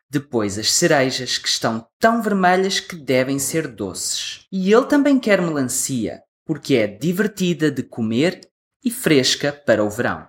Depois 0.09 0.59
as 0.59 0.73
cerejas, 0.73 1.37
que 1.37 1.47
estão 1.47 1.87
tão 1.97 2.21
vermelhas 2.21 2.81
que 2.81 2.97
devem 2.97 3.39
ser 3.39 3.69
doces. 3.69 4.45
E 4.51 4.69
ele 4.69 4.87
também 4.87 5.17
quer 5.17 5.41
melancia, 5.41 6.21
porque 6.45 6.75
é 6.75 6.87
divertida 6.87 7.71
de 7.71 7.83
comer 7.83 8.41
e 8.83 8.91
fresca 8.91 9.53
para 9.53 9.81
o 9.81 9.89
verão. 9.89 10.27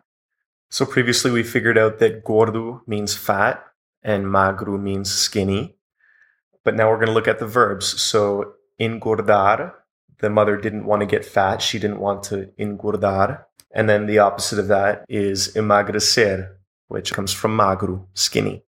So 0.76 0.84
previously 0.84 1.30
we 1.30 1.42
figured 1.42 1.78
out 1.78 2.00
that 2.00 2.22
gordo 2.22 2.82
means 2.86 3.14
fat 3.16 3.64
and 4.02 4.30
magro 4.30 4.76
means 4.76 5.10
skinny. 5.10 5.74
But 6.64 6.74
now 6.74 6.90
we're 6.90 6.96
going 6.96 7.06
to 7.06 7.14
look 7.14 7.26
at 7.26 7.38
the 7.38 7.46
verbs. 7.46 7.98
So 7.98 8.56
engordar, 8.78 9.72
the 10.18 10.28
mother 10.28 10.58
didn't 10.58 10.84
want 10.84 11.00
to 11.00 11.06
get 11.06 11.24
fat. 11.24 11.62
She 11.62 11.78
didn't 11.78 12.00
want 12.00 12.24
to 12.24 12.50
engordar. 12.58 13.44
And 13.70 13.88
then 13.88 14.04
the 14.04 14.18
opposite 14.18 14.58
of 14.58 14.68
that 14.68 15.06
is 15.08 15.54
emagrecer, 15.54 16.50
which 16.88 17.14
comes 17.14 17.32
from 17.32 17.56
magro, 17.56 18.06
skinny. 18.12 18.62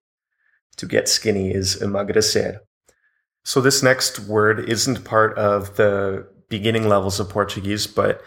To 0.75 0.85
get 0.85 1.09
skinny 1.09 1.49
is 1.49 1.75
emagrecer. 1.77 2.59
So 3.43 3.61
this 3.61 3.81
next 3.81 4.19
word 4.19 4.69
isn't 4.69 5.05
part 5.05 5.35
of 5.39 5.75
the 5.75 6.27
beginning 6.49 6.87
levels 6.87 7.19
of 7.19 7.29
Portuguese, 7.29 7.87
but 7.87 8.21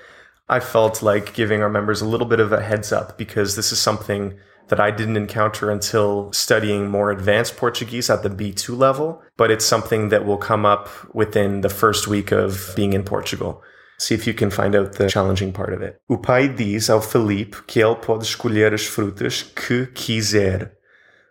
I 0.48 0.60
felt 0.60 1.02
like 1.02 1.34
giving 1.34 1.62
our 1.62 1.68
members 1.68 2.00
a 2.00 2.08
little 2.08 2.26
bit 2.26 2.40
of 2.40 2.52
a 2.52 2.62
heads 2.62 2.90
up 2.92 3.18
because 3.18 3.54
this 3.54 3.70
is 3.70 3.78
something 3.78 4.38
that 4.68 4.80
I 4.80 4.90
didn't 4.90 5.16
encounter 5.16 5.70
until 5.70 6.32
studying 6.32 6.88
more 6.88 7.10
advanced 7.10 7.56
Portuguese 7.56 8.10
at 8.10 8.22
the 8.22 8.30
B2 8.30 8.76
level, 8.76 9.22
but 9.36 9.50
it's 9.50 9.64
something 9.64 10.10
that 10.10 10.24
will 10.24 10.36
come 10.36 10.64
up 10.64 10.88
within 11.14 11.62
the 11.62 11.68
first 11.68 12.06
week 12.06 12.32
of 12.32 12.72
being 12.76 12.92
in 12.92 13.02
Portugal. 13.02 13.62
See 13.98 14.14
if 14.14 14.26
you 14.26 14.34
can 14.34 14.50
find 14.50 14.74
out 14.74 14.92
the 14.92 15.08
challenging 15.08 15.52
part 15.52 15.72
of 15.72 15.82
it. 15.82 16.00
O 16.08 16.16
pai 16.16 16.48
diz 16.48 16.88
ao 16.88 17.00
Felipe 17.00 17.66
que 17.66 17.82
ele 17.82 17.96
pode 17.96 18.22
escolher 18.22 18.72
as 18.72 18.82
frutas 18.82 19.42
que 19.54 19.86
quiser. 19.86 20.70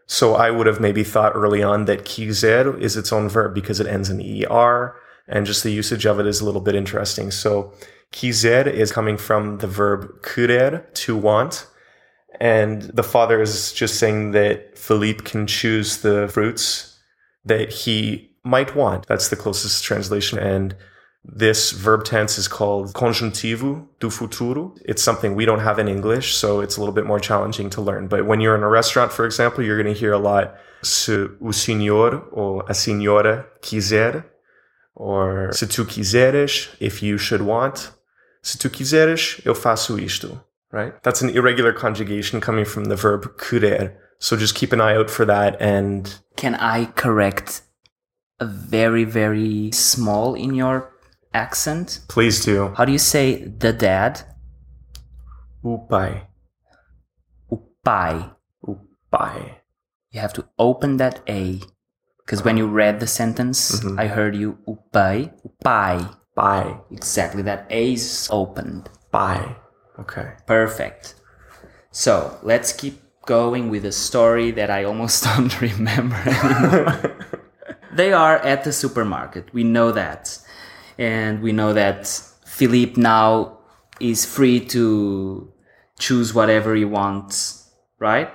So 0.06 0.36
I 0.36 0.52
would 0.52 0.68
have 0.68 0.80
maybe 0.80 1.04
thought 1.04 1.36
early 1.36 1.64
on 1.64 1.86
that 1.86 2.06
quiser 2.06 2.78
is 2.80 2.98
its 2.98 3.14
own 3.14 3.30
verb 3.30 3.54
because 3.54 3.80
it 3.80 3.88
ends 3.88 4.10
in 4.10 4.22
er, 4.50 4.96
and 5.28 5.46
just 5.46 5.64
the 5.64 5.72
usage 5.72 6.06
of 6.06 6.20
it 6.20 6.26
is 6.26 6.42
a 6.42 6.46
little 6.46 6.62
bit 6.62 6.76
interesting. 6.76 7.32
So 7.32 7.74
quiser 8.12 8.68
is 8.68 8.92
coming 8.92 9.18
from 9.18 9.58
the 9.60 9.68
verb 9.68 10.22
querer, 10.22 10.86
to 10.94 11.16
want. 11.16 11.68
And 12.40 12.84
the 12.84 13.04
father 13.04 13.42
is 13.42 13.72
just 13.74 14.00
saying 14.00 14.32
that 14.32 14.78
Philippe 14.78 15.24
can 15.24 15.48
choose 15.48 15.98
the 15.98 16.28
fruits 16.28 17.00
that 17.46 17.72
he 17.72 18.36
might 18.44 18.76
want. 18.76 19.08
That's 19.08 19.30
the 19.30 19.36
closest 19.36 19.84
translation. 19.84 20.38
And 20.38 20.76
this 21.24 21.72
verb 21.72 22.06
tense 22.06 22.38
is 22.38 22.48
called 22.48 22.94
conjuntivo 22.94 23.86
do 24.00 24.10
futuro. 24.10 24.74
It's 24.86 25.04
something 25.04 25.36
we 25.36 25.46
don't 25.46 25.60
have 25.60 25.78
in 25.78 25.88
English, 25.88 26.36
so 26.36 26.62
it's 26.62 26.78
a 26.78 26.80
little 26.80 26.94
bit 26.94 27.06
more 27.06 27.20
challenging 27.20 27.70
to 27.72 27.82
learn. 27.82 28.08
But 28.08 28.26
when 28.26 28.40
you're 28.40 28.56
in 28.56 28.64
a 28.64 28.70
restaurant, 28.70 29.12
for 29.12 29.26
example, 29.26 29.64
you're 29.64 29.82
going 29.82 29.94
to 29.94 30.00
hear 30.00 30.14
a 30.14 30.20
lot 30.20 30.56
se 30.84 31.28
o 31.42 31.52
senhor 31.52 32.24
or 32.32 32.64
a 32.70 32.74
senhora 32.74 33.46
quiser, 33.62 34.26
or 34.96 35.52
se 35.52 35.68
tu 35.68 35.84
quiseres, 35.86 36.70
if 36.80 37.04
you 37.04 37.18
should 37.18 37.42
want. 37.42 37.92
Se 38.48 38.58
tu 38.58 38.70
quiseres, 38.70 39.42
eu 39.44 39.54
faço 39.54 40.00
isto, 40.00 40.40
right? 40.72 40.94
That's 41.04 41.22
an 41.22 41.30
irregular 41.32 41.74
conjugation 41.74 42.40
coming 42.40 42.64
from 42.64 42.86
the 42.86 42.96
verb 42.96 43.38
querer. 43.38 43.92
So 44.20 44.38
just 44.38 44.56
keep 44.56 44.72
an 44.72 44.80
eye 44.80 44.96
out 44.96 45.10
for 45.10 45.26
that 45.26 45.62
and 45.62 46.18
Can 46.38 46.56
I 46.56 46.86
correct 46.96 47.64
a 48.40 48.46
very, 48.46 49.04
very 49.04 49.70
small 49.74 50.34
in 50.34 50.56
your 50.56 50.94
accent? 51.34 52.00
please 52.08 52.40
do. 52.40 52.74
How 52.78 52.86
do 52.86 52.94
you 52.94 53.00
say 53.00 53.44
the 53.44 53.74
dad? 53.74 54.22
O 55.66 55.80
pai. 55.80 56.28
O 57.52 57.62
pai. 57.84 58.30
O 58.66 58.80
pai. 59.12 59.58
You 60.12 60.22
have 60.22 60.34
to 60.36 60.48
open 60.58 60.96
that 60.98 61.20
A. 61.28 61.60
Because 62.20 62.46
when 62.46 62.56
you 62.56 62.68
read 62.68 63.02
the 63.02 63.08
sentence, 63.08 63.82
mm-hmm. 63.82 64.00
I 64.00 64.08
heard 64.08 64.38
you 64.38 64.58
o 64.66 64.80
pai. 64.94 65.32
Pai. 66.38 66.78
Exactly. 66.92 67.42
That 67.42 67.66
A 67.70 67.94
is 67.94 68.30
opened. 68.32 68.90
Pai. 69.12 69.56
Okay. 70.00 70.34
Perfect. 70.46 71.16
So 71.92 72.38
let's 72.44 72.72
keep 72.72 73.02
going 73.26 73.70
with 73.70 73.84
a 73.84 73.92
story 73.92 74.52
that 74.52 74.70
I 74.70 74.84
almost 74.84 75.24
don't 75.24 75.60
remember 75.60 76.16
anymore. 76.16 77.18
they 77.94 78.14
are 78.14 78.38
at 78.38 78.64
the 78.64 78.72
supermarket. 78.72 79.52
We 79.52 79.64
know 79.64 79.92
that. 79.92 80.40
And 81.00 81.42
we 81.42 81.52
know 81.52 81.74
that 81.74 82.08
Philippe 82.46 83.02
now 83.02 83.58
is 84.00 84.26
free 84.26 84.60
to 84.68 85.52
choose 85.98 86.34
whatever 86.34 86.76
he 86.76 86.86
wants, 86.86 87.72
right? 87.98 88.30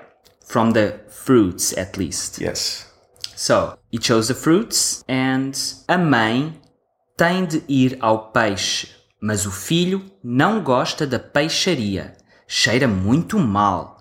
From 0.44 0.72
the 0.72 1.00
fruits, 1.08 1.72
at 1.78 1.96
least. 1.96 2.40
Yes. 2.40 2.88
So, 3.36 3.78
he 3.90 3.98
chose 3.98 4.28
the 4.28 4.34
fruits 4.34 5.04
and 5.08 5.54
a 5.88 5.96
mãe 5.96 6.54
tem 7.22 7.46
de 7.46 7.62
ir 7.68 7.96
ao 8.00 8.32
peixe, 8.32 8.88
mas 9.20 9.46
o 9.46 9.52
filho 9.52 10.10
não 10.24 10.60
gosta 10.60 11.06
da 11.06 11.20
peixaria. 11.20 12.16
Cheira 12.48 12.88
muito 12.88 13.38
mal. 13.38 13.96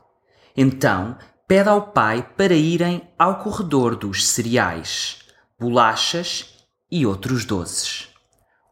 Então, 0.58 1.16
pede 1.48 1.70
ao 1.70 1.92
pai 1.92 2.28
para 2.36 2.56
irem 2.56 3.08
ao 3.20 3.38
corredor 3.38 3.96
dos 3.96 4.28
cereais, 4.28 5.20
bolachas 5.60 6.66
e 6.92 7.06
outros 7.06 7.46
doces. 7.46 8.10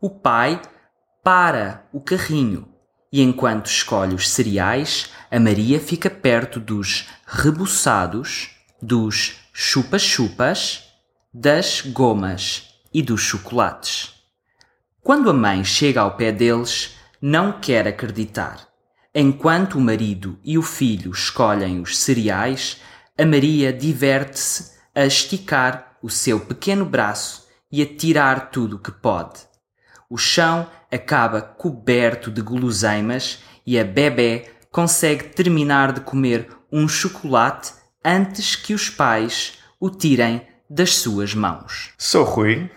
O 0.01 0.09
pai 0.09 0.59
para 1.23 1.87
o 1.93 2.01
carrinho 2.01 2.67
e 3.13 3.21
enquanto 3.21 3.67
escolhe 3.67 4.15
os 4.15 4.27
cereais, 4.27 5.11
a 5.29 5.39
Maria 5.39 5.79
fica 5.79 6.09
perto 6.09 6.59
dos 6.59 7.07
rebuçados, 7.27 8.49
dos 8.81 9.41
chupa-chupas, 9.53 10.85
das 11.31 11.81
gomas 11.81 12.73
e 12.91 13.03
dos 13.03 13.21
chocolates. 13.21 14.17
Quando 15.01 15.29
a 15.29 15.33
mãe 15.33 15.63
chega 15.63 16.01
ao 16.01 16.15
pé 16.15 16.31
deles, 16.31 16.97
não 17.21 17.53
quer 17.53 17.87
acreditar. 17.87 18.67
Enquanto 19.13 19.77
o 19.77 19.81
marido 19.81 20.37
e 20.43 20.57
o 20.57 20.61
filho 20.61 21.11
escolhem 21.11 21.81
os 21.81 21.97
cereais, 21.97 22.81
a 23.17 23.25
Maria 23.25 23.73
diverte-se 23.73 24.77
a 24.93 25.05
esticar 25.05 25.97
o 26.01 26.09
seu 26.09 26.39
pequeno 26.39 26.85
braço 26.85 27.47
e 27.71 27.81
a 27.81 27.85
tirar 27.85 28.49
tudo 28.51 28.75
o 28.75 28.79
que 28.79 28.91
pode. 28.91 29.39
O 30.09 30.17
chão 30.17 30.69
acaba 30.91 31.41
coberto 31.41 32.29
de 32.29 32.41
guloseimas 32.41 33.39
e 33.65 33.79
a 33.79 33.83
bebê 33.83 34.49
consegue 34.71 35.25
terminar 35.25 35.91
de 35.91 36.01
comer 36.01 36.49
um 36.71 36.87
chocolate 36.87 37.73
antes 38.03 38.55
que 38.55 38.73
os 38.73 38.89
pais 38.89 39.59
o 39.79 39.89
tirem 39.89 40.41
das 40.69 40.95
suas 40.97 41.33
mãos. 41.33 41.93
So, 41.97 42.23
Rui, 42.23 42.69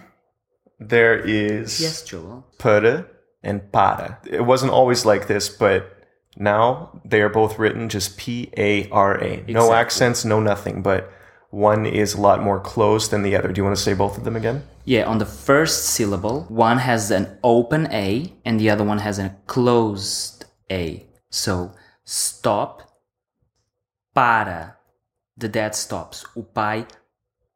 there 0.88 1.16
is 1.18 1.80
Yes, 1.80 2.02
Joel. 2.02 2.44
para 2.58 3.06
and 3.42 3.70
para. 3.72 4.18
It 4.26 4.42
wasn't 4.44 4.72
always 4.72 5.04
like 5.04 5.26
this, 5.26 5.48
but 5.48 5.96
now 6.36 7.00
they 7.04 7.20
are 7.22 7.28
both 7.28 7.58
written 7.58 7.88
just 7.88 8.16
P 8.16 8.50
A 8.56 8.88
R 8.90 9.22
A. 9.22 9.44
No 9.48 9.72
accents, 9.72 10.24
no 10.24 10.40
nothing, 10.40 10.82
but 10.82 11.10
one 11.50 11.84
is 11.84 12.14
a 12.14 12.20
lot 12.20 12.42
more 12.42 12.58
closed 12.60 13.10
than 13.10 13.22
the 13.22 13.36
other. 13.36 13.52
Do 13.52 13.58
you 13.60 13.64
want 13.64 13.76
to 13.76 13.82
say 13.82 13.92
both 13.94 14.16
of 14.16 14.24
them 14.24 14.36
again? 14.36 14.62
Yeah, 14.84 15.04
on 15.04 15.18
the 15.18 15.26
first 15.26 15.84
syllable, 15.84 16.44
one 16.48 16.78
has 16.78 17.10
an 17.10 17.38
open 17.44 17.86
A 17.92 18.32
and 18.44 18.58
the 18.58 18.70
other 18.70 18.84
one 18.84 18.98
has 18.98 19.18
a 19.18 19.36
closed 19.46 20.46
A. 20.70 21.06
So, 21.30 21.72
stop, 22.04 22.82
para. 24.14 24.76
The 25.36 25.48
dad 25.48 25.74
stops. 25.74 26.24
O 26.36 26.42
pai 26.42 26.86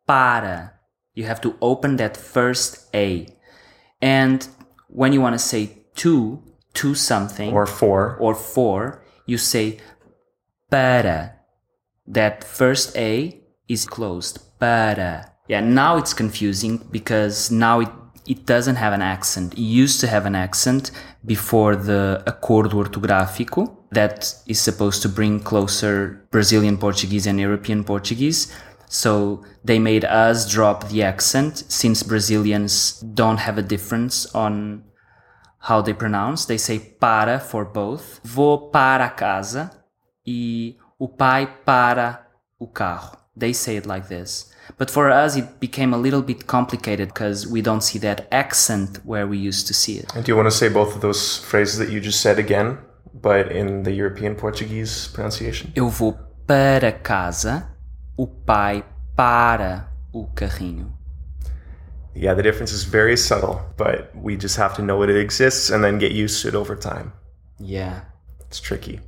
para. 0.06 0.72
You 1.16 1.24
have 1.24 1.40
to 1.40 1.56
open 1.60 1.96
that 1.96 2.16
first 2.16 2.88
A. 2.94 3.26
And 4.00 4.46
when 4.88 5.12
you 5.14 5.20
want 5.20 5.34
to 5.34 5.38
say 5.38 5.70
to, 5.96 6.42
to 6.74 6.94
something, 6.94 7.52
Or 7.52 7.66
four. 7.66 8.16
or 8.20 8.34
for, 8.34 9.02
you 9.24 9.38
say 9.38 9.78
para. 10.70 11.32
That 12.06 12.44
first 12.44 12.96
A 12.96 13.40
is 13.66 13.86
closed. 13.86 14.38
Para. 14.60 15.32
Yeah, 15.48 15.60
now 15.60 15.96
it's 15.96 16.12
confusing 16.12 16.86
because 16.90 17.50
now 17.50 17.80
it, 17.80 17.88
it 18.26 18.44
doesn't 18.44 18.76
have 18.76 18.92
an 18.92 19.02
accent. 19.02 19.54
It 19.54 19.60
used 19.60 20.00
to 20.00 20.06
have 20.08 20.26
an 20.26 20.34
accent 20.34 20.90
before 21.24 21.76
the 21.76 22.22
acordo 22.26 22.84
ortográfico 22.84 23.74
that 23.90 24.34
is 24.46 24.60
supposed 24.60 25.00
to 25.02 25.08
bring 25.08 25.40
closer 25.40 26.26
Brazilian 26.30 26.76
Portuguese 26.76 27.26
and 27.26 27.40
European 27.40 27.84
Portuguese. 27.84 28.52
So 28.88 29.44
they 29.64 29.78
made 29.78 30.04
us 30.04 30.50
drop 30.50 30.88
the 30.88 31.02
accent 31.02 31.64
since 31.68 32.02
Brazilians 32.02 33.00
don't 33.00 33.38
have 33.38 33.58
a 33.58 33.62
difference 33.62 34.26
on 34.34 34.84
how 35.58 35.82
they 35.82 35.92
pronounce. 35.92 36.44
They 36.46 36.58
say 36.58 36.78
para 36.78 37.40
for 37.40 37.64
both. 37.64 38.20
Vou 38.24 38.70
para 38.70 39.08
casa 39.10 39.70
e 40.24 40.76
o 40.98 41.08
pai 41.08 41.46
para 41.64 42.26
o 42.58 42.66
carro. 42.66 43.18
They 43.36 43.52
say 43.52 43.76
it 43.76 43.86
like 43.86 44.08
this. 44.08 44.52
But 44.78 44.90
for 44.90 45.10
us, 45.10 45.36
it 45.36 45.60
became 45.60 45.92
a 45.94 45.98
little 45.98 46.22
bit 46.22 46.46
complicated 46.46 47.08
because 47.08 47.46
we 47.46 47.62
don't 47.62 47.82
see 47.82 47.98
that 48.00 48.26
accent 48.32 48.98
where 49.04 49.26
we 49.26 49.38
used 49.38 49.66
to 49.68 49.74
see 49.74 49.98
it. 49.98 50.12
And 50.14 50.24
do 50.24 50.32
you 50.32 50.36
want 50.36 50.46
to 50.46 50.56
say 50.56 50.68
both 50.68 50.94
of 50.94 51.00
those 51.00 51.38
phrases 51.38 51.78
that 51.78 51.90
you 51.90 52.00
just 52.00 52.20
said 52.20 52.38
again, 52.38 52.78
but 53.14 53.52
in 53.52 53.84
the 53.84 53.92
European 53.92 54.34
Portuguese 54.34 55.08
pronunciation? 55.12 55.70
Eu 55.76 55.88
vou 55.88 56.16
para 56.46 56.92
casa, 56.92 57.75
o 58.16 58.26
pai 58.26 58.82
para 59.16 59.88
o 60.12 60.28
carrinho. 60.34 60.92
Yeah, 62.14 62.34
the 62.34 62.42
difference 62.42 62.72
is 62.72 62.84
very 62.84 63.16
subtle, 63.16 63.60
but 63.76 64.10
we 64.16 64.36
just 64.36 64.56
have 64.56 64.74
to 64.76 64.82
know 64.82 65.00
that 65.00 65.10
it 65.10 65.20
exists 65.20 65.68
and 65.68 65.84
then 65.84 65.98
get 65.98 66.12
used 66.12 66.40
to 66.42 66.48
it 66.48 66.54
over 66.54 66.74
time. 66.74 67.12
Yeah. 67.58 68.00
It's 68.48 68.58
tricky. 68.60 69.00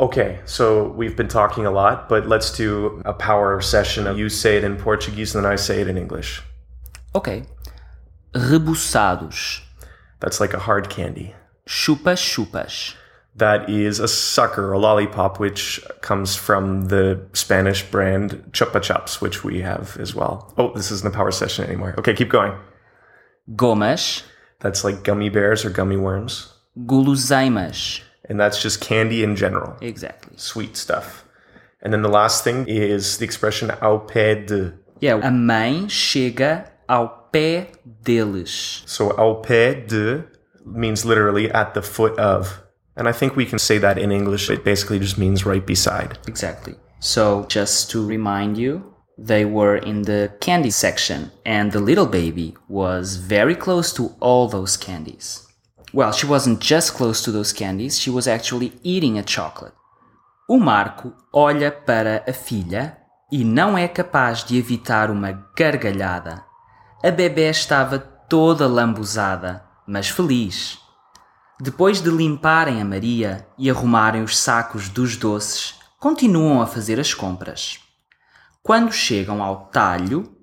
Okay, 0.00 0.40
so 0.44 0.88
we've 0.88 1.16
been 1.16 1.28
talking 1.28 1.66
a 1.66 1.70
lot, 1.70 2.08
but 2.08 2.26
let's 2.26 2.50
do 2.56 3.00
a 3.04 3.12
power 3.12 3.60
session. 3.60 4.16
You 4.16 4.28
say 4.28 4.56
it 4.56 4.64
in 4.64 4.76
Portuguese 4.76 5.36
and 5.36 5.44
then 5.44 5.52
I 5.52 5.54
say 5.54 5.80
it 5.82 5.88
in 5.88 5.96
English. 5.96 6.42
Ok. 7.14 7.44
Rebuçados. 8.32 9.60
That's 10.18 10.40
like 10.40 10.52
a 10.52 10.58
hard 10.58 10.90
candy. 10.90 11.36
Chupa-chupas. 11.68 12.94
That 13.36 13.68
is 13.68 13.98
a 13.98 14.06
sucker, 14.06 14.72
a 14.72 14.78
lollipop, 14.78 15.40
which 15.40 15.80
comes 16.02 16.36
from 16.36 16.82
the 16.86 17.26
Spanish 17.32 17.82
brand 17.82 18.44
Chupa 18.52 18.80
Chups, 18.80 19.20
which 19.20 19.42
we 19.42 19.60
have 19.60 19.96
as 19.98 20.14
well. 20.14 20.54
Oh, 20.56 20.72
this 20.72 20.92
isn't 20.92 21.12
a 21.12 21.16
power 21.16 21.32
session 21.32 21.64
anymore. 21.64 21.96
Okay, 21.98 22.14
keep 22.14 22.28
going. 22.28 22.52
Gomas. 23.50 24.22
That's 24.60 24.84
like 24.84 25.02
gummy 25.02 25.30
bears 25.30 25.64
or 25.64 25.70
gummy 25.70 25.96
worms. 25.96 26.54
Guloseimas. 26.86 28.02
And 28.28 28.38
that's 28.40 28.62
just 28.62 28.80
candy 28.80 29.22
in 29.22 29.36
general. 29.36 29.76
Exactly. 29.80 30.36
Sweet 30.36 30.76
stuff. 30.76 31.24
And 31.82 31.92
then 31.92 32.02
the 32.02 32.08
last 32.08 32.44
thing 32.44 32.66
is 32.66 33.18
the 33.18 33.24
expression 33.24 33.70
ao 33.82 33.98
pé 33.98 34.46
de. 34.46 34.72
Yeah, 35.00 35.16
a 35.16 35.30
mãe 35.30 35.86
chega 35.88 36.70
ao 36.88 37.28
pé 37.32 37.66
deles. 38.02 38.88
So 38.88 39.10
ao 39.10 39.42
pé 39.42 39.86
de 39.86 40.24
means 40.64 41.04
literally 41.04 41.50
at 41.50 41.74
the 41.74 41.82
foot 41.82 42.18
of. 42.18 42.62
And 42.96 43.08
I 43.08 43.12
think 43.12 43.34
we 43.34 43.46
can 43.46 43.58
say 43.58 43.78
that 43.78 43.98
in 43.98 44.12
English. 44.12 44.50
It 44.50 44.64
basically 44.64 44.98
just 44.98 45.18
means 45.18 45.44
right 45.44 45.66
beside. 45.66 46.18
Exactly. 46.26 46.74
So, 47.00 47.44
just 47.48 47.90
to 47.90 48.06
remind 48.06 48.56
you, 48.56 48.94
they 49.18 49.44
were 49.44 49.76
in 49.76 50.02
the 50.02 50.32
candy 50.40 50.70
section, 50.70 51.30
and 51.44 51.72
the 51.72 51.80
little 51.80 52.06
baby 52.06 52.56
was 52.68 53.16
very 53.16 53.54
close 53.54 53.92
to 53.94 54.14
all 54.20 54.48
those 54.48 54.76
candies. 54.76 55.46
Well, 55.92 56.12
she 56.12 56.26
wasn't 56.26 56.60
just 56.60 56.94
close 56.94 57.22
to 57.22 57.30
those 57.30 57.52
candies, 57.52 58.00
she 58.00 58.10
was 58.10 58.26
actually 58.26 58.72
eating 58.82 59.18
a 59.18 59.22
chocolate. 59.22 59.74
O 60.48 60.58
Marco 60.58 61.12
olha 61.32 61.70
para 61.70 62.24
a 62.28 62.32
filha 62.32 62.98
e 63.30 63.44
não 63.44 63.78
é 63.78 63.86
capaz 63.88 64.44
de 64.44 64.58
evitar 64.58 65.10
uma 65.10 65.46
gargalhada. 65.56 66.44
A 67.02 67.10
bebê 67.10 67.48
estava 67.48 67.98
toda 67.98 68.66
lambuzada, 68.66 69.64
mas 69.86 70.08
feliz. 70.08 70.78
Depois 71.60 72.00
de 72.00 72.10
limparem 72.10 72.82
a 72.82 72.84
Maria 72.84 73.46
e 73.56 73.70
arrumarem 73.70 74.22
os 74.22 74.36
sacos 74.36 74.88
dos 74.88 75.16
doces, 75.16 75.78
continuam 76.00 76.60
a 76.60 76.66
fazer 76.66 76.98
as 76.98 77.14
compras. 77.14 77.78
Quando 78.62 78.92
chegam 78.92 79.42
ao 79.42 79.66
talho, 79.66 80.36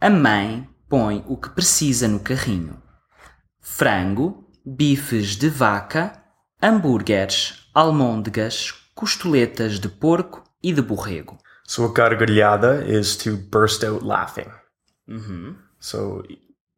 a 0.00 0.10
mãe 0.10 0.68
põe 0.88 1.24
o 1.28 1.36
que 1.36 1.50
precisa 1.50 2.08
no 2.08 2.20
carrinho: 2.20 2.82
frango, 3.60 4.50
bifes 4.64 5.36
de 5.36 5.48
vaca, 5.48 6.12
hambúrgueres, 6.60 7.68
almôndegas, 7.72 8.74
costoletas 8.94 9.78
de 9.78 9.88
porco 9.88 10.42
e 10.62 10.72
de 10.72 10.82
borrego. 10.82 11.38
So 11.64 11.84
a 11.84 11.92
gargalhada 11.92 12.84
is 12.84 13.16
to 13.18 13.36
burst 13.36 13.84
out 13.84 14.04
laughing. 14.04 14.50
So 15.78 16.24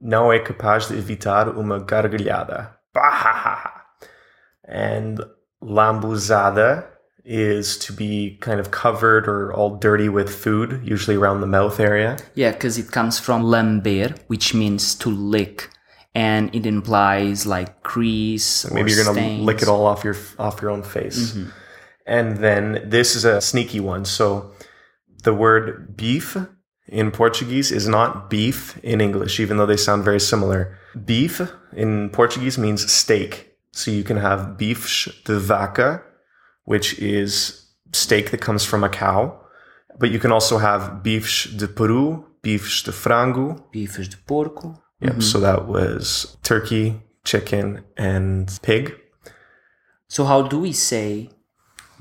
não 0.01 0.33
é 0.33 0.39
capaz 0.39 0.89
de 0.89 0.99
evitar 0.99 1.49
uma 1.49 1.79
gargalhada. 1.79 2.80
Bahaha. 2.95 3.71
And 4.65 5.21
lambuzada 5.63 6.87
is 7.25 7.77
to 7.79 7.93
be 7.93 8.39
kind 8.41 8.59
of 8.61 8.71
covered 8.71 9.29
or 9.29 9.53
all 9.53 9.77
dirty 9.77 10.09
with 10.09 10.35
food, 10.35 10.81
usually 10.85 11.17
around 11.17 11.41
the 11.41 11.47
mouth 11.47 11.79
area. 11.79 12.17
Yeah, 12.35 12.53
because 12.53 12.79
it 12.79 12.91
comes 12.91 13.19
from 13.19 13.45
lamber, 13.45 14.17
which 14.29 14.55
means 14.55 14.95
to 14.97 15.11
lick, 15.11 15.71
and 16.15 16.55
it 16.55 16.67
implies 16.67 17.47
like 17.47 17.83
grease 17.83 18.65
or 18.65 18.75
Maybe 18.75 18.93
you're 18.93 19.05
gonna 19.05 19.15
stains. 19.15 19.43
lick 19.45 19.63
it 19.63 19.69
all 19.69 19.87
off 19.87 20.03
your 20.03 20.17
off 20.39 20.63
your 20.63 20.71
own 20.71 20.83
face. 20.83 21.33
Mm-hmm. 21.33 21.51
And 22.07 22.37
then 22.39 22.83
this 22.85 23.15
is 23.15 23.25
a 23.25 23.41
sneaky 23.41 23.81
one. 23.81 24.05
So 24.05 24.53
the 25.23 25.35
word 25.35 25.97
beef 25.97 26.37
in 26.91 27.11
Portuguese 27.11 27.71
is 27.71 27.89
not 27.89 28.29
beef 28.29 28.79
in 28.83 29.01
English, 29.01 29.41
even 29.41 29.57
though 29.57 29.67
they 29.67 29.77
sound 29.77 30.05
very 30.05 30.21
similar. 30.21 30.79
Beef 31.05 31.41
in 31.73 32.11
Portuguese 32.11 32.59
means 32.59 32.91
steak. 32.91 33.57
So 33.73 33.91
you 33.91 34.05
can 34.05 34.17
have 34.17 34.59
beef 34.59 35.09
de 35.25 35.39
vaca 35.39 36.03
which 36.71 36.99
is 37.01 37.67
steak 37.93 38.31
that 38.31 38.41
comes 38.41 38.65
from 38.65 38.85
a 38.85 38.89
cow. 38.89 39.41
But 39.99 40.13
you 40.13 40.21
can 40.21 40.33
also 40.33 40.59
have 40.59 41.03
beef 41.03 41.53
de 41.57 41.67
peru, 41.67 42.25
beef 42.43 42.85
de 42.85 42.93
frango. 42.93 43.65
Bifes 43.73 44.09
de 44.09 44.17
porco. 44.19 44.81
Yep. 45.01 45.11
Mm-hmm. 45.11 45.21
So 45.21 45.41
that 45.41 45.67
was 45.67 46.37
turkey, 46.45 47.03
chicken, 47.25 47.83
and 47.97 48.57
pig. 48.63 48.95
So 50.07 50.25
how 50.25 50.43
do 50.43 50.61
we 50.61 50.73
say 50.73 51.31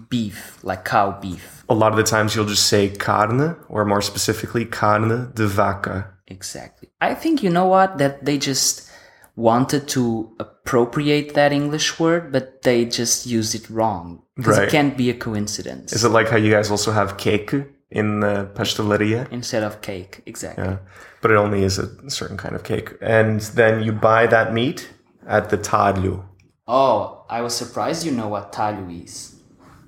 beef, 0.10 0.58
like 0.64 0.86
cow 0.86 1.20
beef? 1.20 1.64
A 1.70 1.74
lot 1.74 1.92
of 1.92 1.98
the 1.98 2.04
times 2.04 2.36
you'll 2.36 2.46
just 2.46 2.68
say 2.68 2.90
carne, 2.90 3.56
or 3.68 3.86
more 3.86 4.02
specifically, 4.02 4.66
carne 4.66 5.32
de 5.34 5.48
vaca. 5.48 6.08
Exactly. 6.28 6.90
I 7.02 7.14
think 7.16 7.44
you 7.44 7.50
know 7.50 7.66
what 7.66 7.98
that 7.98 8.26
they 8.26 8.38
just 8.38 8.90
wanted 9.36 9.88
to 9.88 10.30
appropriate 10.40 11.34
that 11.34 11.52
English 11.52 12.00
word, 12.00 12.32
but 12.32 12.62
they 12.64 12.86
just 12.86 13.26
used 13.26 13.56
it 13.56 13.70
wrong. 13.70 14.22
Because 14.36 14.58
Right. 14.58 14.68
it 14.68 14.72
can't 14.72 14.96
be 14.98 15.10
a 15.10 15.14
coincidence. 15.14 15.94
Is 15.94 16.04
it 16.04 16.10
like 16.10 16.30
how 16.30 16.38
you 16.38 16.52
guys 16.52 16.70
also 16.72 16.92
have 16.92 17.18
cake 17.18 17.54
in 17.90 18.20
the 18.20 18.50
pasteleria? 18.54 19.28
Instead 19.32 19.64
of 19.64 19.82
cake. 19.82 20.22
Exactly. 20.26 20.64
Yeah. 20.64 20.78
But 21.22 21.32
it 21.32 21.38
only 21.38 21.64
is 21.64 21.80
a 21.80 21.88
certain 22.10 22.38
kind 22.38 22.56
of 22.56 22.64
cake. 22.64 22.94
And 23.02 23.42
then 23.56 23.82
you 23.84 23.92
buy 23.92 24.28
that 24.28 24.54
meat 24.54 24.90
at 25.28 25.50
the 25.50 25.58
talho. 25.58 26.24
Oh, 26.68 27.26
I 27.30 27.42
was 27.42 27.56
surprised 27.56 28.06
you 28.06 28.12
know 28.12 28.28
what 28.28 28.52
talho 28.54 29.04
is. 29.04 29.36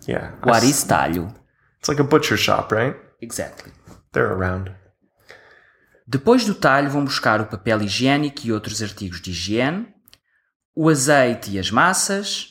Yeah. 0.07 0.33
What 0.43 0.65
is 0.65 0.83
talho? 0.83 1.33
It's 1.79 1.89
like 1.89 2.01
a 2.01 2.03
butcher 2.03 2.37
shop, 2.37 2.73
right? 2.73 2.95
Exactly. 3.21 3.71
They're 4.11 4.31
around. 4.31 4.71
Depois 6.07 6.45
do 6.45 6.53
talho 6.53 6.89
vão 6.89 7.05
buscar 7.05 7.39
o 7.39 7.45
papel 7.45 7.81
higiênico 7.81 8.41
e 8.45 8.51
outros 8.51 8.81
artigos 8.81 9.21
de 9.21 9.31
higiene, 9.31 9.87
o 10.75 10.89
azeite 10.89 11.51
e 11.51 11.59
as 11.59 11.71
massas, 11.71 12.49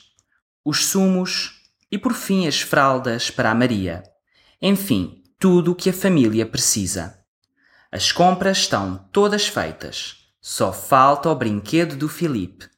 os 0.64 0.86
sumos 0.86 1.60
e 1.90 1.98
por 1.98 2.14
fim 2.14 2.46
as 2.46 2.60
fraldas 2.60 3.30
para 3.30 3.50
a 3.50 3.54
Maria. 3.54 4.02
Enfim, 4.62 5.22
tudo 5.38 5.72
o 5.72 5.74
que 5.74 5.90
a 5.90 5.92
família 5.92 6.46
precisa. 6.46 7.18
As 7.90 8.12
compras 8.12 8.58
estão 8.58 9.08
todas 9.12 9.48
feitas. 9.48 10.16
Só 10.40 10.72
falta 10.72 11.28
o 11.28 11.34
brinquedo 11.34 11.96
do 11.96 12.08
Filipe. 12.08 12.68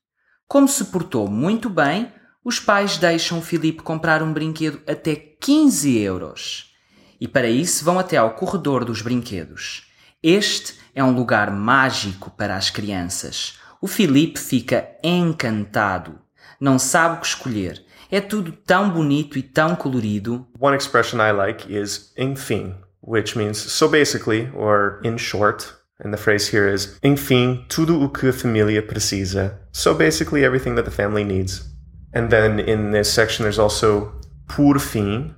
Como 0.48 0.66
se 0.66 0.86
portou 0.86 1.28
muito 1.28 1.68
bem, 1.68 2.12
os 2.44 2.58
pais 2.58 2.98
deixam 2.98 3.40
Filipe 3.40 3.82
comprar 3.82 4.22
um 4.22 4.32
brinquedo 4.32 4.80
até 4.86 5.14
15 5.14 5.98
euros. 5.98 6.74
E 7.20 7.28
para 7.28 7.48
isso 7.48 7.84
vão 7.84 7.98
até 7.98 8.16
ao 8.16 8.34
corredor 8.34 8.84
dos 8.84 9.00
brinquedos. 9.00 9.84
Este 10.20 10.74
é 10.94 11.04
um 11.04 11.12
lugar 11.12 11.50
mágico 11.52 12.30
para 12.30 12.56
as 12.56 12.68
crianças. 12.68 13.58
O 13.80 13.86
Filipe 13.86 14.40
fica 14.40 14.88
encantado. 15.04 16.18
Não 16.60 16.78
sabe 16.78 17.16
o 17.16 17.20
que 17.20 17.26
escolher. 17.26 17.84
É 18.10 18.20
tudo 18.20 18.52
tão 18.52 18.90
bonito 18.90 19.38
e 19.38 19.42
tão 19.42 19.74
colorido. 19.74 20.46
One 20.58 20.76
expression 20.76 21.18
I 21.18 21.32
like 21.32 21.72
is 21.72 22.12
enfim, 22.18 22.74
which 23.00 23.38
means 23.38 23.58
so 23.58 23.88
basically, 23.88 24.50
or 24.54 25.00
in 25.02 25.16
short, 25.16 25.66
and 26.04 26.10
the 26.10 26.16
phrase 26.16 26.54
here 26.54 26.72
is 26.72 26.98
enfim, 27.02 27.64
tudo 27.68 28.02
o 28.02 28.08
que 28.08 28.28
a 28.28 28.32
família 28.32 28.82
precisa. 28.82 29.60
So 29.72 29.94
basically, 29.94 30.44
everything 30.44 30.74
that 30.74 30.84
the 30.84 30.94
family 30.94 31.24
needs. 31.24 31.71
And 32.12 32.30
then 32.30 32.60
in 32.60 32.90
this 32.90 33.12
section, 33.12 33.42
there's 33.42 33.58
also 33.58 34.12
por 34.48 34.78
fim, 34.78 35.34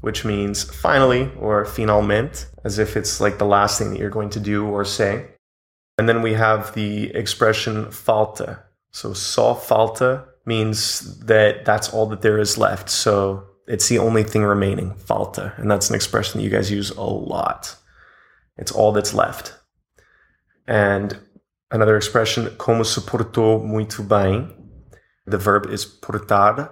which 0.00 0.24
means 0.24 0.64
finally 0.64 1.30
or 1.38 1.64
finalmente, 1.64 2.46
as 2.64 2.78
if 2.78 2.96
it's 2.96 3.20
like 3.20 3.38
the 3.38 3.46
last 3.46 3.78
thing 3.78 3.90
that 3.90 3.98
you're 3.98 4.10
going 4.10 4.30
to 4.30 4.40
do 4.40 4.66
or 4.66 4.84
say. 4.84 5.26
And 5.98 6.08
then 6.08 6.22
we 6.22 6.34
have 6.34 6.74
the 6.74 7.14
expression 7.14 7.90
falta. 7.90 8.62
So 8.92 9.12
só 9.12 9.54
falta 9.54 10.24
means 10.46 11.20
that 11.20 11.64
that's 11.64 11.92
all 11.92 12.06
that 12.06 12.22
there 12.22 12.38
is 12.38 12.58
left. 12.58 12.90
So 12.90 13.44
it's 13.66 13.88
the 13.88 13.98
only 13.98 14.24
thing 14.24 14.42
remaining, 14.42 14.94
falta. 14.94 15.52
And 15.56 15.70
that's 15.70 15.90
an 15.90 15.94
expression 15.94 16.38
that 16.38 16.44
you 16.44 16.50
guys 16.50 16.70
use 16.70 16.90
a 16.90 17.02
lot. 17.02 17.76
It's 18.56 18.72
all 18.72 18.92
that's 18.92 19.14
left. 19.14 19.54
And 20.66 21.18
another 21.70 21.96
expression, 21.96 22.54
como 22.56 22.82
se 22.82 23.00
portou 23.00 23.62
muito 23.62 24.02
bem. 24.02 24.59
The 25.30 25.38
verb 25.38 25.66
is 25.70 25.84
portar, 25.86 26.70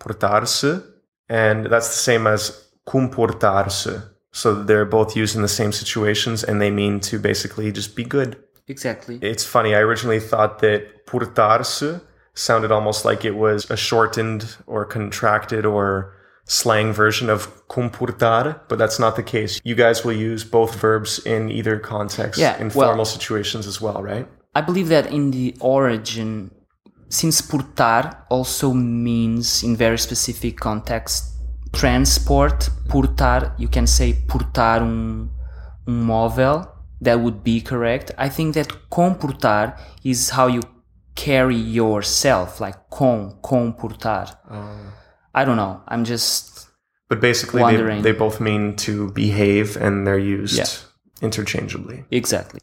portar-se. 0.00 0.80
And 1.28 1.66
that's 1.66 1.88
the 1.88 2.02
same 2.10 2.26
as 2.26 2.68
comportar-se. 2.86 4.00
So 4.32 4.62
they're 4.62 4.84
both 4.84 5.16
used 5.16 5.36
in 5.36 5.42
the 5.42 5.48
same 5.48 5.72
situations 5.72 6.44
and 6.44 6.60
they 6.60 6.70
mean 6.70 7.00
to 7.00 7.18
basically 7.18 7.72
just 7.72 7.96
be 7.96 8.04
good. 8.04 8.36
Exactly. 8.66 9.18
It's 9.22 9.44
funny. 9.44 9.74
I 9.74 9.80
originally 9.80 10.20
thought 10.20 10.58
that 10.60 11.06
portar-se 11.06 12.00
sounded 12.34 12.70
almost 12.70 13.04
like 13.04 13.24
it 13.24 13.32
was 13.36 13.68
a 13.70 13.76
shortened 13.76 14.56
or 14.66 14.84
contracted 14.84 15.64
or 15.66 16.14
slang 16.44 16.92
version 16.92 17.28
of 17.28 17.66
comportar, 17.68 18.60
but 18.68 18.78
that's 18.78 18.98
not 18.98 19.16
the 19.16 19.22
case. 19.22 19.60
You 19.64 19.74
guys 19.74 20.04
will 20.04 20.14
use 20.14 20.44
both 20.44 20.74
verbs 20.80 21.18
in 21.26 21.50
either 21.50 21.78
context 21.78 22.38
Yeah, 22.40 22.56
in 22.58 22.68
well- 22.68 22.88
formal 22.88 23.04
situations 23.04 23.66
as 23.66 23.80
well, 23.80 24.02
right? 24.02 24.26
I 24.54 24.60
believe 24.62 24.88
that 24.88 25.06
in 25.12 25.30
the 25.30 25.54
origin, 25.60 26.50
since 27.08 27.42
portar 27.42 28.24
also 28.28 28.72
means 28.72 29.62
in 29.62 29.76
very 29.76 29.98
specific 29.98 30.58
context 30.58 31.34
transport, 31.72 32.70
portar, 32.88 33.52
you 33.58 33.68
can 33.68 33.86
say 33.86 34.12
portar 34.26 34.80
um, 34.80 35.30
um 35.86 36.06
móvel, 36.06 36.68
that 37.00 37.20
would 37.20 37.42
be 37.44 37.60
correct. 37.60 38.10
I 38.18 38.28
think 38.28 38.54
that 38.54 38.68
comportar 38.90 39.78
is 40.04 40.30
how 40.30 40.46
you 40.46 40.62
carry 41.14 41.56
yourself, 41.56 42.60
like 42.60 42.90
com, 42.90 43.38
comportar. 43.42 44.36
I 45.34 45.44
don't 45.44 45.56
know. 45.56 45.82
I'm 45.88 46.04
just 46.04 46.68
But 47.08 47.20
basically, 47.20 47.62
they, 47.76 48.00
they 48.00 48.12
both 48.12 48.40
mean 48.40 48.76
to 48.76 49.10
behave 49.12 49.76
and 49.76 50.06
they're 50.06 50.18
used 50.18 50.58
Yeah. 50.58 50.66
interchangeably. 51.22 52.04
Exactly. 52.10 52.60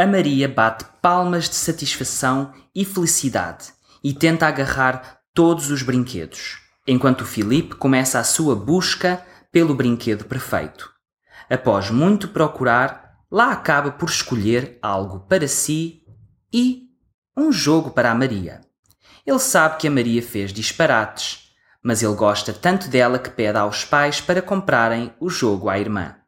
A 0.00 0.06
Maria 0.06 0.48
bate 0.48 0.86
palmas 1.02 1.46
de 1.46 1.56
satisfação 1.56 2.54
e 2.74 2.86
felicidade 2.86 3.66
e 4.02 4.14
tenta 4.14 4.46
agarrar 4.46 5.20
todos 5.34 5.70
os 5.70 5.82
brinquedos, 5.82 6.56
enquanto 6.86 7.20
o 7.20 7.26
Filipe 7.26 7.74
começa 7.74 8.18
a 8.18 8.24
sua 8.24 8.56
busca 8.56 9.22
pelo 9.52 9.74
brinquedo 9.74 10.24
perfeito. 10.24 10.90
Após 11.50 11.90
muito 11.90 12.28
procurar, 12.28 13.18
lá 13.30 13.52
acaba 13.52 13.90
por 13.92 14.08
escolher 14.08 14.78
algo 14.80 15.20
para 15.28 15.46
si 15.46 16.02
e 16.50 16.88
um 17.36 17.52
jogo 17.52 17.90
para 17.90 18.10
a 18.10 18.14
Maria. 18.14 18.62
Ele 19.26 19.38
sabe 19.38 19.76
que 19.76 19.86
a 19.86 19.90
Maria 19.90 20.22
fez 20.22 20.50
disparates, 20.50 21.50
mas 21.82 22.02
ele 22.02 22.14
gosta 22.14 22.54
tanto 22.54 22.88
dela 22.88 23.18
que 23.18 23.28
pede 23.28 23.58
aos 23.58 23.84
pais 23.84 24.18
para 24.18 24.40
comprarem 24.40 25.12
o 25.20 25.28
jogo 25.28 25.68
à 25.68 25.78
irmã. 25.78 26.19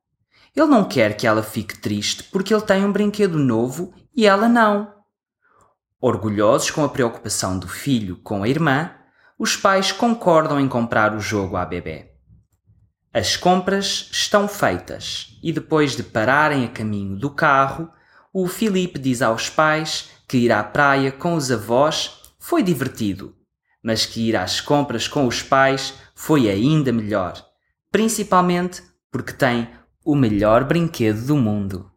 Ele 0.54 0.66
não 0.66 0.84
quer 0.84 1.16
que 1.16 1.26
ela 1.26 1.42
fique 1.42 1.78
triste 1.78 2.24
porque 2.24 2.52
ele 2.52 2.62
tem 2.62 2.84
um 2.84 2.92
brinquedo 2.92 3.38
novo 3.38 3.94
e 4.14 4.26
ela 4.26 4.48
não. 4.48 4.92
Orgulhosos 6.00 6.70
com 6.70 6.84
a 6.84 6.88
preocupação 6.88 7.58
do 7.58 7.68
filho 7.68 8.16
com 8.16 8.42
a 8.42 8.48
irmã, 8.48 8.90
os 9.38 9.56
pais 9.56 9.92
concordam 9.92 10.60
em 10.60 10.68
comprar 10.68 11.14
o 11.14 11.20
jogo 11.20 11.56
à 11.56 11.64
bebê. 11.64 12.12
As 13.14 13.36
compras 13.36 14.08
estão 14.10 14.46
feitas 14.46 15.38
e 15.42 15.52
depois 15.52 15.96
de 15.96 16.02
pararem 16.02 16.64
a 16.64 16.68
caminho 16.68 17.16
do 17.16 17.30
carro, 17.30 17.90
o 18.32 18.46
Filipe 18.46 18.98
diz 18.98 19.20
aos 19.20 19.50
pais 19.50 20.10
que 20.26 20.38
ir 20.38 20.52
à 20.52 20.62
praia 20.64 21.12
com 21.12 21.34
os 21.34 21.50
avós 21.50 22.22
foi 22.38 22.62
divertido, 22.62 23.36
mas 23.82 24.06
que 24.06 24.28
ir 24.28 24.36
às 24.36 24.60
compras 24.60 25.06
com 25.06 25.26
os 25.26 25.42
pais 25.42 25.94
foi 26.14 26.48
ainda 26.48 26.90
melhor, 26.90 27.34
principalmente 27.90 28.82
porque 29.10 29.32
tem 29.32 29.68
o 30.04 30.14
melhor 30.14 30.64
brinquedo 30.64 31.26
do 31.26 31.36
mundo. 31.36 31.90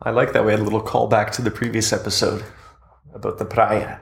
I 0.00 0.10
like 0.10 0.32
that 0.32 0.44
we 0.44 0.52
had 0.52 0.60
a 0.60 0.64
little 0.64 0.82
callback 0.82 1.30
to 1.32 1.42
the 1.42 1.50
previous 1.50 1.92
episode 1.92 2.44
about 3.12 3.38
the 3.38 3.44
praia. 3.44 4.00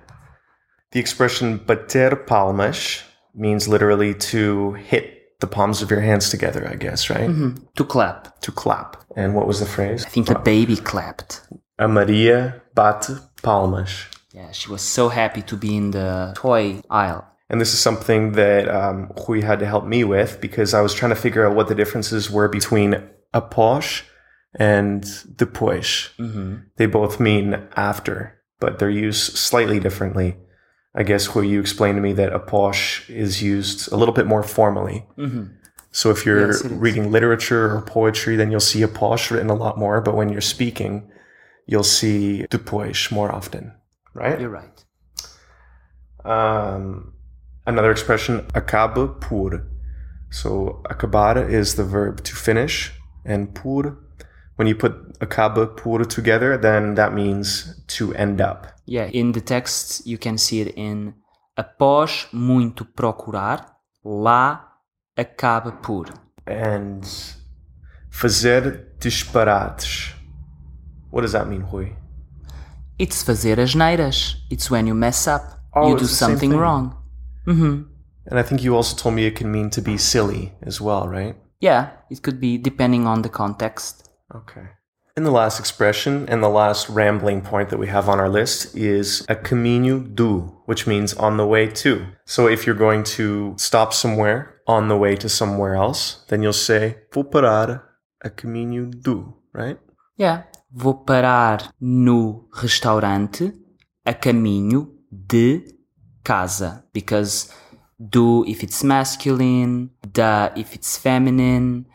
The 0.92 1.00
expression 1.00 1.58
bater 1.58 2.16
palmas 2.16 3.02
means 3.34 3.66
literally 3.66 4.14
to 4.14 4.72
hit 4.74 5.38
the 5.40 5.46
palms 5.46 5.82
of 5.82 5.90
your 5.90 6.00
hands 6.00 6.30
together, 6.30 6.68
I 6.68 6.76
guess, 6.76 7.10
right? 7.10 7.30
To 7.76 7.84
clap. 7.84 8.40
To 8.40 8.52
clap. 8.52 9.02
And 9.16 9.34
what 9.34 9.46
was 9.46 9.60
the 9.60 9.66
phrase? 9.66 10.04
I 10.04 10.08
think 10.08 10.26
the 10.26 10.38
baby 10.38 10.76
clapped. 10.76 11.42
A 11.78 11.88
Maria 11.88 12.62
bate 12.74 13.10
palmas. 13.42 14.06
Yeah, 14.32 14.52
she 14.52 14.70
was 14.70 14.82
so 14.82 15.08
happy 15.08 15.42
to 15.42 15.56
be 15.56 15.76
in 15.76 15.90
the 15.90 16.32
toy 16.36 16.82
aisle. 16.90 17.24
And 17.48 17.60
this 17.60 17.72
is 17.72 17.80
something 17.80 18.32
that 18.32 18.68
um, 18.68 19.12
Rui 19.28 19.40
had 19.40 19.60
to 19.60 19.66
help 19.66 19.84
me 19.86 20.04
with 20.04 20.40
because 20.40 20.74
I 20.74 20.80
was 20.80 20.94
trying 20.94 21.10
to 21.10 21.16
figure 21.16 21.46
out 21.46 21.54
what 21.54 21.68
the 21.68 21.74
differences 21.74 22.30
were 22.30 22.48
between 22.48 23.02
após 23.36 24.02
and 24.58 25.04
depois. 25.36 26.08
They 26.76 26.86
both 26.86 27.20
mean 27.20 27.68
after, 27.76 28.40
but 28.60 28.78
they're 28.78 28.90
used 29.08 29.36
slightly 29.36 29.78
differently. 29.80 30.36
I 30.98 31.02
guess 31.02 31.34
where 31.34 31.44
you 31.44 31.60
explained 31.60 31.96
to 31.98 32.02
me 32.02 32.14
that 32.14 32.32
após 32.32 33.04
is 33.10 33.42
used 33.42 33.92
a 33.92 33.96
little 33.96 34.14
bit 34.14 34.26
more 34.26 34.42
formally. 34.42 35.06
So 35.92 36.10
if 36.10 36.24
you're 36.26 36.52
Yes, 36.52 36.64
reading 36.64 37.10
literature 37.12 37.74
or 37.76 37.82
poetry, 37.82 38.36
then 38.36 38.50
you'll 38.50 38.60
see 38.72 38.82
após 38.82 39.30
written 39.30 39.50
a 39.50 39.54
lot 39.54 39.76
more. 39.78 40.00
But 40.00 40.14
when 40.16 40.28
you're 40.30 40.40
speaking, 40.56 41.10
you'll 41.66 41.90
see 42.00 42.46
depois 42.50 43.10
more 43.10 43.30
often, 43.32 43.72
right? 44.14 44.40
You're 44.40 44.50
right. 44.60 44.84
Um, 46.24 47.12
another 47.66 47.90
expression, 47.90 48.46
acabe 48.54 49.20
por, 49.20 49.66
So 50.30 50.82
acabar 50.90 51.38
is 51.48 51.74
the 51.76 51.84
verb 51.84 52.22
to 52.24 52.34
finish, 52.34 52.92
and 53.26 53.54
por, 53.54 53.98
when 54.56 54.68
you 54.68 54.74
put 54.74 55.18
acaba 55.20 55.66
por 55.66 56.04
together, 56.04 56.56
then 56.56 56.94
that 56.94 57.12
means 57.12 57.82
to 57.88 58.14
end 58.14 58.40
up. 58.40 58.66
Yeah, 58.86 59.10
in 59.12 59.32
the 59.32 59.40
text 59.40 60.06
you 60.06 60.18
can 60.18 60.38
see 60.38 60.60
it 60.60 60.72
in 60.76 61.14
após 61.58 62.28
muito 62.32 62.84
procurar, 62.84 63.76
lá 64.04 64.60
acaba 65.16 65.72
por. 65.72 66.06
And 66.46 67.02
fazer 68.10 68.96
disparates. 69.00 70.14
What 71.10 71.22
does 71.22 71.32
that 71.32 71.48
mean, 71.48 71.62
Rui? 71.62 71.96
It's 72.98 73.22
fazer 73.22 73.58
asneiras. 73.58 74.36
It's 74.50 74.70
when 74.70 74.86
you 74.86 74.94
mess 74.94 75.26
up. 75.26 75.42
Oh, 75.74 75.90
you 75.90 75.96
do 75.98 76.06
something 76.06 76.56
wrong. 76.56 76.96
Mm-hmm. 77.46 77.82
And 78.28 78.38
I 78.38 78.42
think 78.42 78.62
you 78.62 78.74
also 78.74 78.96
told 78.96 79.14
me 79.14 79.26
it 79.26 79.36
can 79.36 79.52
mean 79.52 79.70
to 79.70 79.82
be 79.82 79.98
silly 79.98 80.54
as 80.62 80.80
well, 80.80 81.06
right? 81.06 81.36
Yeah, 81.60 81.90
it 82.10 82.22
could 82.22 82.40
be 82.40 82.58
depending 82.58 83.06
on 83.06 83.22
the 83.22 83.28
context. 83.28 84.10
Okay. 84.34 84.68
And 85.16 85.24
the 85.24 85.30
last 85.30 85.58
expression 85.58 86.28
and 86.28 86.42
the 86.42 86.50
last 86.50 86.90
rambling 86.90 87.40
point 87.40 87.70
that 87.70 87.78
we 87.78 87.86
have 87.86 88.06
on 88.06 88.20
our 88.20 88.28
list 88.28 88.76
is 88.76 89.24
a 89.30 89.34
caminho 89.34 90.14
do, 90.14 90.60
which 90.66 90.86
means 90.86 91.14
on 91.14 91.38
the 91.38 91.46
way 91.46 91.68
to. 91.68 92.06
So 92.26 92.48
if 92.48 92.66
you're 92.66 92.74
going 92.74 93.02
to 93.16 93.54
stop 93.56 93.94
somewhere 93.94 94.60
on 94.66 94.88
the 94.88 94.96
way 94.96 95.16
to 95.16 95.28
somewhere 95.30 95.74
else, 95.74 96.22
then 96.28 96.42
you'll 96.42 96.52
say 96.52 96.98
vou 97.14 97.24
parar 97.24 97.82
a 98.22 98.28
caminho 98.28 98.90
do, 98.90 99.34
right? 99.54 99.78
Yeah. 100.16 100.42
Vou 100.70 100.92
parar 101.06 101.70
no 101.80 102.48
restaurante 102.52 103.54
a 104.04 104.12
caminho 104.12 104.92
de 105.10 105.64
casa. 106.22 106.84
Because 106.92 107.50
do 107.98 108.44
if 108.46 108.62
it's 108.62 108.84
masculine, 108.84 109.90
da 110.12 110.50
if 110.56 110.74
it's 110.74 110.96
feminine. 110.96 111.86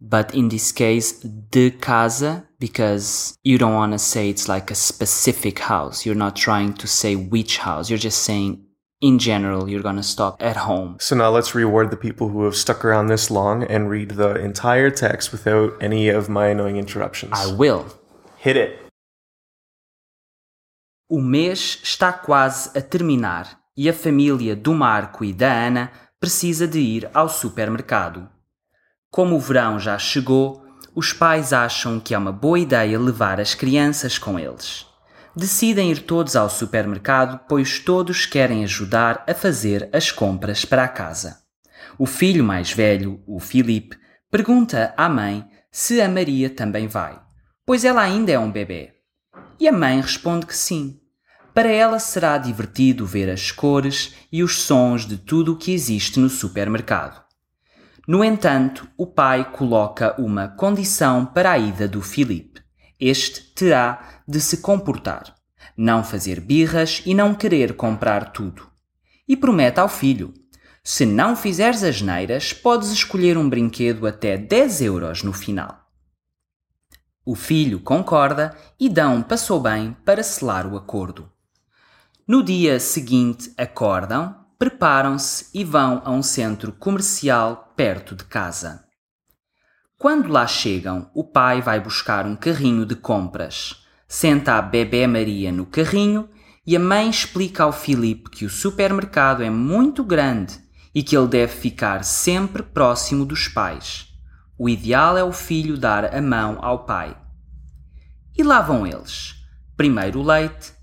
But 0.00 0.34
in 0.34 0.48
this 0.48 0.72
case, 0.72 1.12
de 1.20 1.70
casa, 1.70 2.46
because 2.58 3.38
you 3.42 3.56
don't 3.58 3.74
want 3.74 3.92
to 3.92 3.98
say 3.98 4.28
it's 4.28 4.48
like 4.48 4.70
a 4.70 4.74
specific 4.74 5.58
house. 5.58 6.04
You're 6.04 6.14
not 6.14 6.36
trying 6.36 6.74
to 6.74 6.86
say 6.86 7.16
which 7.16 7.58
house. 7.58 7.88
You're 7.88 7.98
just 7.98 8.22
saying 8.22 8.66
in 9.00 9.18
general, 9.18 9.68
you're 9.68 9.82
going 9.82 9.96
to 9.96 10.02
stop 10.02 10.42
at 10.42 10.56
home. 10.56 10.96
So 11.00 11.16
now 11.16 11.30
let's 11.30 11.54
reward 11.54 11.90
the 11.90 11.96
people 11.96 12.28
who 12.28 12.44
have 12.44 12.56
stuck 12.56 12.84
around 12.84 13.06
this 13.06 13.30
long 13.30 13.62
and 13.64 13.90
read 13.90 14.12
the 14.12 14.34
entire 14.36 14.90
text 14.90 15.32
without 15.32 15.74
any 15.82 16.08
of 16.08 16.28
my 16.28 16.48
annoying 16.48 16.76
interruptions. 16.76 17.32
I 17.34 17.52
will. 17.52 17.86
Hit 18.38 18.56
it. 18.56 18.78
O 21.08 21.20
mês 21.20 21.78
está 21.84 22.12
quase 22.12 22.70
a 22.74 22.82
terminar 22.82 23.46
e 23.76 23.88
a 23.88 23.92
família 23.92 24.56
do 24.56 24.72
Marco 24.72 25.24
e 25.24 25.32
da 25.32 25.52
Ana 25.52 25.90
precisa 26.18 26.66
de 26.66 26.78
ir 26.78 27.10
ao 27.12 27.28
supermercado. 27.28 28.28
Como 29.10 29.36
o 29.36 29.40
verão 29.40 29.78
já 29.78 29.98
chegou, 29.98 30.64
os 30.94 31.12
pais 31.12 31.52
acham 31.52 32.00
que 32.00 32.14
é 32.14 32.18
uma 32.18 32.32
boa 32.32 32.58
ideia 32.58 32.98
levar 32.98 33.38
as 33.38 33.54
crianças 33.54 34.18
com 34.18 34.38
eles. 34.38 34.86
Decidem 35.36 35.90
ir 35.90 36.00
todos 36.00 36.34
ao 36.34 36.48
supermercado, 36.48 37.38
pois 37.46 37.78
todos 37.78 38.24
querem 38.24 38.64
ajudar 38.64 39.22
a 39.28 39.34
fazer 39.34 39.90
as 39.92 40.10
compras 40.10 40.64
para 40.64 40.84
a 40.84 40.88
casa. 40.88 41.38
O 41.98 42.06
filho 42.06 42.42
mais 42.42 42.72
velho, 42.72 43.22
o 43.26 43.38
Filipe, 43.38 43.98
pergunta 44.30 44.94
à 44.96 45.08
mãe 45.08 45.46
se 45.70 46.00
a 46.00 46.08
Maria 46.08 46.48
também 46.48 46.88
vai, 46.88 47.20
pois 47.66 47.84
ela 47.84 48.00
ainda 48.00 48.32
é 48.32 48.38
um 48.38 48.50
bebê. 48.50 48.94
E 49.60 49.68
a 49.68 49.72
mãe 49.72 50.00
responde 50.00 50.46
que 50.46 50.56
sim. 50.56 50.98
Para 51.56 51.70
ela 51.70 51.98
será 51.98 52.36
divertido 52.36 53.06
ver 53.06 53.30
as 53.30 53.50
cores 53.50 54.14
e 54.30 54.42
os 54.42 54.60
sons 54.60 55.06
de 55.06 55.16
tudo 55.16 55.54
o 55.54 55.56
que 55.56 55.72
existe 55.72 56.20
no 56.20 56.28
supermercado. 56.28 57.24
No 58.06 58.22
entanto, 58.22 58.86
o 58.94 59.06
pai 59.06 59.50
coloca 59.52 60.14
uma 60.20 60.48
condição 60.48 61.24
para 61.24 61.52
a 61.52 61.58
ida 61.58 61.88
do 61.88 62.02
Filipe. 62.02 62.60
Este 63.00 63.40
terá 63.54 64.20
de 64.28 64.38
se 64.38 64.58
comportar, 64.58 65.34
não 65.74 66.04
fazer 66.04 66.40
birras 66.40 67.02
e 67.06 67.14
não 67.14 67.34
querer 67.34 67.74
comprar 67.74 68.32
tudo. 68.32 68.68
E 69.26 69.34
promete 69.34 69.80
ao 69.80 69.88
filho: 69.88 70.34
se 70.84 71.06
não 71.06 71.34
fizeres 71.34 71.82
as 71.82 72.02
neiras, 72.02 72.52
podes 72.52 72.90
escolher 72.90 73.38
um 73.38 73.48
brinquedo 73.48 74.06
até 74.06 74.36
10 74.36 74.82
euros 74.82 75.22
no 75.22 75.32
final. 75.32 75.86
O 77.24 77.34
filho 77.34 77.80
concorda 77.80 78.54
e 78.78 78.90
dão 78.90 79.22
passou 79.22 79.58
bem 79.58 79.96
para 80.04 80.22
selar 80.22 80.70
o 80.70 80.76
acordo. 80.76 81.34
No 82.28 82.42
dia 82.42 82.80
seguinte, 82.80 83.52
acordam, 83.56 84.34
preparam-se 84.58 85.46
e 85.54 85.62
vão 85.62 86.02
a 86.04 86.10
um 86.10 86.24
centro 86.24 86.72
comercial 86.72 87.72
perto 87.76 88.16
de 88.16 88.24
casa. 88.24 88.84
Quando 89.96 90.28
lá 90.28 90.44
chegam, 90.44 91.08
o 91.14 91.22
pai 91.22 91.62
vai 91.62 91.78
buscar 91.78 92.26
um 92.26 92.34
carrinho 92.34 92.84
de 92.84 92.96
compras. 92.96 93.86
Senta 94.08 94.54
a 94.54 94.62
bebê 94.62 95.06
Maria 95.06 95.52
no 95.52 95.66
carrinho 95.66 96.28
e 96.66 96.74
a 96.74 96.80
mãe 96.80 97.08
explica 97.08 97.62
ao 97.62 97.72
Filipe 97.72 98.28
que 98.28 98.44
o 98.44 98.50
supermercado 98.50 99.44
é 99.44 99.48
muito 99.50 100.02
grande 100.02 100.58
e 100.92 101.04
que 101.04 101.16
ele 101.16 101.28
deve 101.28 101.52
ficar 101.54 102.04
sempre 102.04 102.64
próximo 102.64 103.24
dos 103.24 103.46
pais. 103.46 104.08
O 104.58 104.68
ideal 104.68 105.16
é 105.16 105.22
o 105.22 105.30
filho 105.30 105.78
dar 105.78 106.12
a 106.12 106.20
mão 106.20 106.58
ao 106.60 106.86
pai. 106.86 107.16
E 108.36 108.42
lá 108.42 108.60
vão 108.60 108.84
eles. 108.84 109.36
Primeiro 109.76 110.18
o 110.18 110.24
leite, 110.24 110.75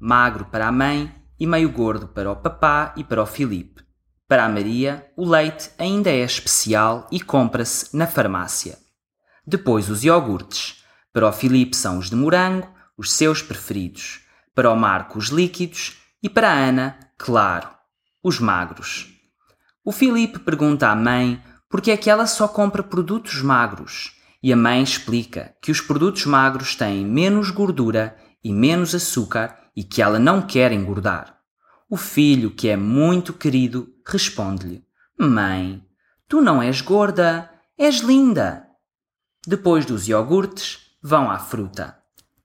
magro 0.00 0.46
para 0.46 0.66
a 0.66 0.72
mãe 0.72 1.14
e 1.38 1.46
meio 1.46 1.70
gordo 1.70 2.08
para 2.08 2.32
o 2.32 2.36
papá 2.36 2.94
e 2.96 3.04
para 3.04 3.22
o 3.22 3.26
Filipe. 3.26 3.84
Para 4.26 4.44
a 4.44 4.48
Maria, 4.48 5.06
o 5.16 5.28
leite 5.28 5.70
ainda 5.78 6.08
é 6.08 6.24
especial 6.24 7.06
e 7.12 7.20
compra-se 7.20 7.94
na 7.96 8.06
farmácia. 8.06 8.78
Depois 9.46 9.90
os 9.90 10.04
iogurtes. 10.04 10.84
Para 11.12 11.28
o 11.28 11.32
Filipe 11.32 11.76
são 11.76 11.98
os 11.98 12.08
de 12.08 12.16
morango, 12.16 12.68
os 12.96 13.12
seus 13.12 13.42
preferidos. 13.42 14.20
Para 14.54 14.70
o 14.70 14.76
Marco, 14.76 15.18
os 15.18 15.28
líquidos. 15.28 15.98
E 16.22 16.28
para 16.28 16.50
a 16.50 16.54
Ana, 16.54 16.98
claro, 17.18 17.68
os 18.22 18.38
magros. 18.38 19.08
O 19.84 19.90
Filipe 19.90 20.38
pergunta 20.38 20.88
à 20.88 20.94
mãe 20.94 21.42
por 21.68 21.80
que 21.80 21.90
é 21.90 21.96
que 21.96 22.08
ela 22.08 22.26
só 22.26 22.46
compra 22.46 22.82
produtos 22.82 23.42
magros. 23.42 24.12
E 24.42 24.52
a 24.52 24.56
mãe 24.56 24.82
explica 24.82 25.54
que 25.60 25.72
os 25.72 25.80
produtos 25.80 26.24
magros 26.24 26.76
têm 26.76 27.04
menos 27.04 27.50
gordura 27.50 28.16
e 28.42 28.52
menos 28.52 28.94
açúcar 28.94 29.59
e 29.74 29.84
que 29.84 30.02
ela 30.02 30.18
não 30.18 30.42
quer 30.42 30.72
engordar. 30.72 31.38
O 31.88 31.96
filho, 31.96 32.50
que 32.50 32.68
é 32.68 32.76
muito 32.76 33.32
querido, 33.32 33.92
responde-lhe: 34.06 34.84
Mãe, 35.18 35.82
tu 36.28 36.40
não 36.40 36.62
és 36.62 36.80
gorda, 36.80 37.50
és 37.76 37.96
linda. 37.96 38.66
Depois 39.46 39.84
dos 39.84 40.06
iogurtes, 40.06 40.96
vão 41.02 41.30
à 41.30 41.38
fruta. 41.38 41.96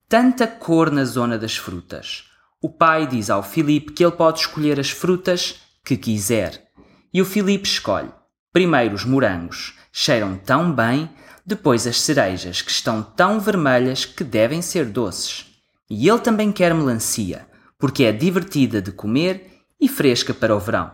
Tanta 0.07 0.47
cor 0.47 0.91
na 0.91 1.03
zona 1.03 1.37
das 1.37 1.57
frutas. 1.57 2.29
O 2.61 2.69
pai 2.69 3.05
diz 3.05 3.29
ao 3.29 3.43
Filipe 3.43 3.91
que 3.91 4.03
ele 4.03 4.15
pode 4.15 4.39
escolher 4.39 4.79
as 4.79 4.89
frutas 4.89 5.61
que 5.83 5.97
quiser. 5.97 6.71
E 7.13 7.21
o 7.21 7.25
Filipe 7.25 7.67
escolhe. 7.67 8.11
Primeiro 8.51 8.95
os 8.95 9.05
morangos, 9.05 9.73
cheiram 9.91 10.37
tão 10.37 10.71
bem, 10.71 11.09
depois 11.45 11.85
as 11.85 12.01
cerejas, 12.01 12.61
que 12.61 12.71
estão 12.71 13.03
tão 13.03 13.39
vermelhas 13.39 14.05
que 14.05 14.23
devem 14.23 14.61
ser 14.61 14.85
doces. 14.85 15.54
E 15.89 16.09
ele 16.09 16.19
também 16.19 16.51
quer 16.51 16.73
melancia, 16.73 17.47
porque 17.77 18.03
é 18.03 18.11
divertida 18.11 18.81
de 18.81 18.91
comer 18.91 19.61
e 19.79 19.87
fresca 19.87 20.33
para 20.33 20.55
o 20.55 20.59
verão. 20.59 20.91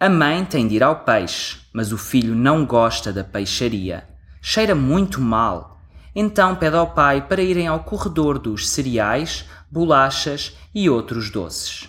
A 0.00 0.08
mãe 0.08 0.44
tem 0.44 0.66
de 0.66 0.76
ir 0.76 0.82
ao 0.82 1.04
peixe, 1.04 1.60
mas 1.72 1.92
o 1.92 1.98
filho 1.98 2.34
não 2.34 2.64
gosta 2.64 3.12
da 3.12 3.22
peixaria. 3.22 4.08
Cheira 4.40 4.74
muito 4.74 5.20
mal. 5.20 5.80
Então 6.14 6.56
pede 6.56 6.76
ao 6.76 6.92
pai 6.92 7.26
para 7.26 7.42
irem 7.42 7.68
ao 7.68 7.84
corredor 7.84 8.38
dos 8.38 8.68
cereais, 8.68 9.44
bolachas 9.70 10.56
e 10.74 10.90
outros 10.90 11.30
doces. 11.30 11.88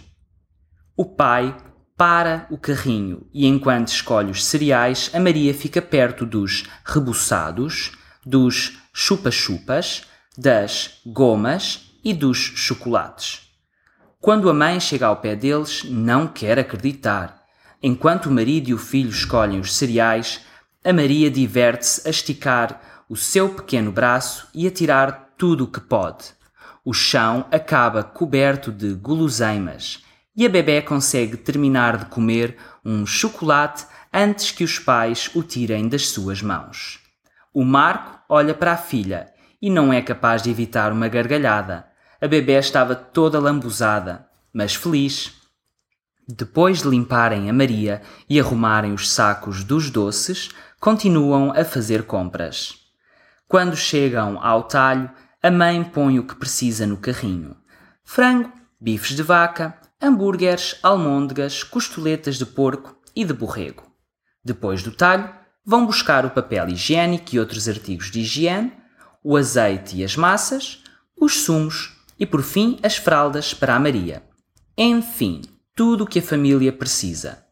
O 0.96 1.06
pai 1.06 1.58
para 1.98 2.46
o 2.52 2.58
carrinho 2.58 3.26
e 3.34 3.48
enquanto 3.48 3.88
escolhe 3.88 4.30
os 4.30 4.46
cereais, 4.46 5.10
a 5.14 5.20
Maria 5.20 5.54
fica 5.54 5.82
perto 5.82 6.26
dos 6.26 6.66
rebuçados, 6.86 7.94
dos 8.26 8.78
chupa-chupas, 8.94 10.04
das 10.38 11.00
gomas 11.06 11.93
e 12.04 12.14
dos 12.14 12.38
chocolates. 12.38 13.50
Quando 14.20 14.50
a 14.50 14.54
mãe 14.54 14.80
chega 14.80 15.08
ao 15.08 15.18
pé 15.18 15.36
deles, 15.36 15.84
não 15.86 16.28
quer 16.28 16.60
acreditar. 16.60 17.44
Enquanto 17.82 18.28
o 18.28 18.32
marido 18.32 18.70
e 18.70 18.74
o 18.74 18.78
filho 18.78 19.10
escolhem 19.10 19.60
os 19.60 19.76
cereais, 19.76 20.42
a 20.84 20.92
Maria 20.92 21.32
diverte-se 21.32 22.08
a 22.08 22.10
esticar 22.10 23.06
o 23.10 23.16
seu 23.16 23.50
pequeno 23.50 23.92
braço 23.92 24.48
e 24.54 24.68
a 24.68 24.72
tirar 24.72 25.34
tudo 25.38 25.66
o 25.66 25.68
que 25.68 25.80
pode. 25.80 26.26
O 26.86 26.94
chão 26.94 27.46
acaba 27.52 28.04
coberto 28.04 28.72
de 28.72 28.94
guloseimas 28.94 30.04
e 30.36 30.46
a 30.46 30.50
bebê 30.50 30.82
consegue 30.82 31.38
terminar 31.38 31.98
de 31.98 32.06
comer 32.06 32.58
um 32.84 33.06
chocolate 33.06 33.86
antes 34.12 34.52
que 34.52 34.64
os 34.64 34.80
pais 34.80 35.30
o 35.34 35.42
tirem 35.42 35.88
das 35.88 36.10
suas 36.10 36.42
mãos. 36.42 37.00
O 37.54 37.64
Marco 37.64 38.20
olha 38.28 38.54
para 38.54 38.74
a 38.74 38.78
filha 38.78 39.32
e 39.62 39.70
não 39.70 39.94
é 39.94 40.02
capaz 40.02 40.42
de 40.42 40.50
evitar 40.50 40.92
uma 40.92 41.08
gargalhada. 41.08 41.86
A 42.24 42.28
bebê 42.28 42.58
estava 42.58 42.96
toda 42.96 43.38
lambuzada, 43.38 44.26
mas 44.54 44.74
feliz. 44.74 45.34
Depois 46.26 46.82
de 46.82 46.88
limparem 46.88 47.50
a 47.50 47.54
Maria 47.54 48.02
e 48.30 48.40
arrumarem 48.40 48.94
os 48.94 49.12
sacos 49.12 49.62
dos 49.62 49.90
doces, 49.90 50.48
continuam 50.80 51.52
a 51.52 51.66
fazer 51.66 52.04
compras. 52.04 52.76
Quando 53.46 53.76
chegam 53.76 54.40
ao 54.42 54.64
talho, 54.64 55.12
a 55.44 55.52
mãe 55.52 55.84
põe 55.84 56.18
o 56.18 56.26
que 56.26 56.38
precisa 56.38 56.88
no 56.88 56.96
carrinho: 56.96 57.58
frango, 58.06 58.50
bifes 58.80 59.18
de 59.18 59.22
vaca, 59.22 59.78
hambúrgueres, 60.02 60.80
almôndegas, 60.82 61.62
costoletas 61.62 62.38
de 62.38 62.46
porco 62.46 62.96
e 63.14 63.26
de 63.26 63.34
borrego. 63.34 63.84
Depois 64.42 64.82
do 64.82 64.92
talho, 64.92 65.30
vão 65.66 65.86
buscar 65.86 66.26
o 66.26 66.32
papel 66.32 66.70
higiênico 66.70 67.36
e 67.36 67.40
outros 67.40 67.68
artigos 67.68 68.10
de 68.10 68.22
higiene, 68.22 68.72
o 69.22 69.36
azeite 69.36 69.98
e 69.98 70.06
as 70.06 70.16
massas, 70.16 70.82
os 71.20 71.42
sumos 71.42 72.02
e, 72.20 72.26
por 72.26 72.42
fim, 72.42 72.80
as 72.84 72.98
fraldas 72.98 73.54
para 73.54 73.76
a 73.76 73.80
Maria. 73.80 74.24
Enfim, 74.78 75.42
tudo 75.76 76.04
o 76.04 76.08
que 76.08 76.20
a 76.20 76.24
família 76.24 76.72
precisa. 76.72 77.44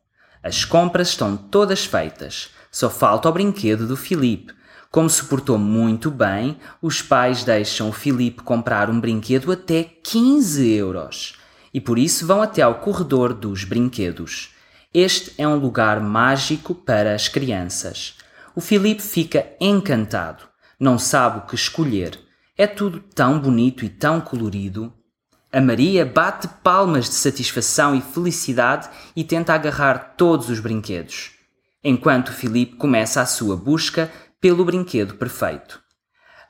As 0.44 0.66
compras 0.66 1.10
estão 1.10 1.38
todas 1.38 1.86
feitas, 1.86 2.50
só 2.72 2.90
falta 2.90 3.30
o 3.30 3.32
brinquedo 3.32 3.88
do 3.88 3.96
Filipe. 3.96 4.54
Como 4.90 5.10
se 5.10 5.24
portou 5.26 5.58
muito 5.58 6.12
bem, 6.12 6.58
os 6.82 7.02
pais 7.02 7.44
deixam 7.44 7.90
o 7.90 7.94
Filipe 7.94 8.44
comprar 8.44 8.90
um 8.90 9.00
brinquedo 9.00 9.52
até 9.52 9.84
15 9.84 10.68
euros. 10.70 11.36
E 11.74 11.80
por 11.80 11.98
isso 11.98 12.28
vão 12.28 12.42
até 12.42 12.62
ao 12.62 12.76
corredor 12.76 13.34
dos 13.34 13.64
brinquedos. 13.64 14.54
Este 14.94 15.34
é 15.38 15.48
um 15.48 15.56
lugar 15.56 16.02
mágico 16.02 16.76
para 16.76 17.16
as 17.16 17.28
crianças. 17.28 18.16
O 18.54 18.60
Filipe 18.60 19.02
fica 19.02 19.48
encantado. 19.62 20.44
Não 20.78 21.00
sabe 21.00 21.40
o 21.40 21.42
que 21.44 21.56
escolher. 21.56 22.20
É 22.62 22.68
tudo 22.68 23.00
tão 23.00 23.40
bonito 23.40 23.84
e 23.84 23.90
tão 23.90 24.22
colorido. 24.22 24.94
A 25.52 25.60
Maria 25.60 26.06
bate 26.06 26.48
palmas 26.62 27.06
de 27.06 27.16
satisfação 27.16 27.96
e 27.96 28.02
felicidade 28.02 28.88
e 29.16 29.24
tenta 29.24 29.56
agarrar 29.56 30.14
todos 30.16 30.48
os 30.48 30.60
brinquedos, 30.60 31.32
enquanto 31.84 32.32
Filipe 32.32 32.76
começa 32.76 33.20
a 33.20 33.26
sua 33.26 33.58
busca 33.58 34.12
pelo 34.40 34.64
brinquedo 34.64 35.16
perfeito. 35.16 35.82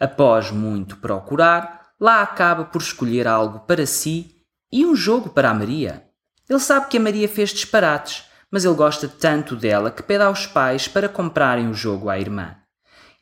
Após 0.02 0.52
muito 0.52 0.98
procurar, 0.98 1.94
lá 1.98 2.22
acaba 2.22 2.66
por 2.66 2.82
escolher 2.82 3.26
algo 3.26 3.60
para 3.60 3.86
si 3.86 4.36
e 4.70 4.86
um 4.86 4.94
jogo 4.94 5.30
para 5.30 5.52
a 5.52 5.54
Maria. 5.54 6.04
Ele 6.50 6.60
sabe 6.60 6.88
que 6.90 6.98
a 6.98 7.00
Maria 7.00 7.30
fez 7.30 7.52
disparates, 7.52 8.26
mas 8.52 8.66
ele 8.66 8.76
gosta 8.76 9.08
tanto 9.08 9.56
dela 9.56 9.90
que 9.90 10.04
pede 10.04 10.26
aos 10.26 10.46
pais 10.46 10.90
para 10.90 11.08
comprarem 11.08 11.70
o 11.70 11.74
jogo 11.74 12.10
à 12.10 12.20
irmã. 12.20 12.58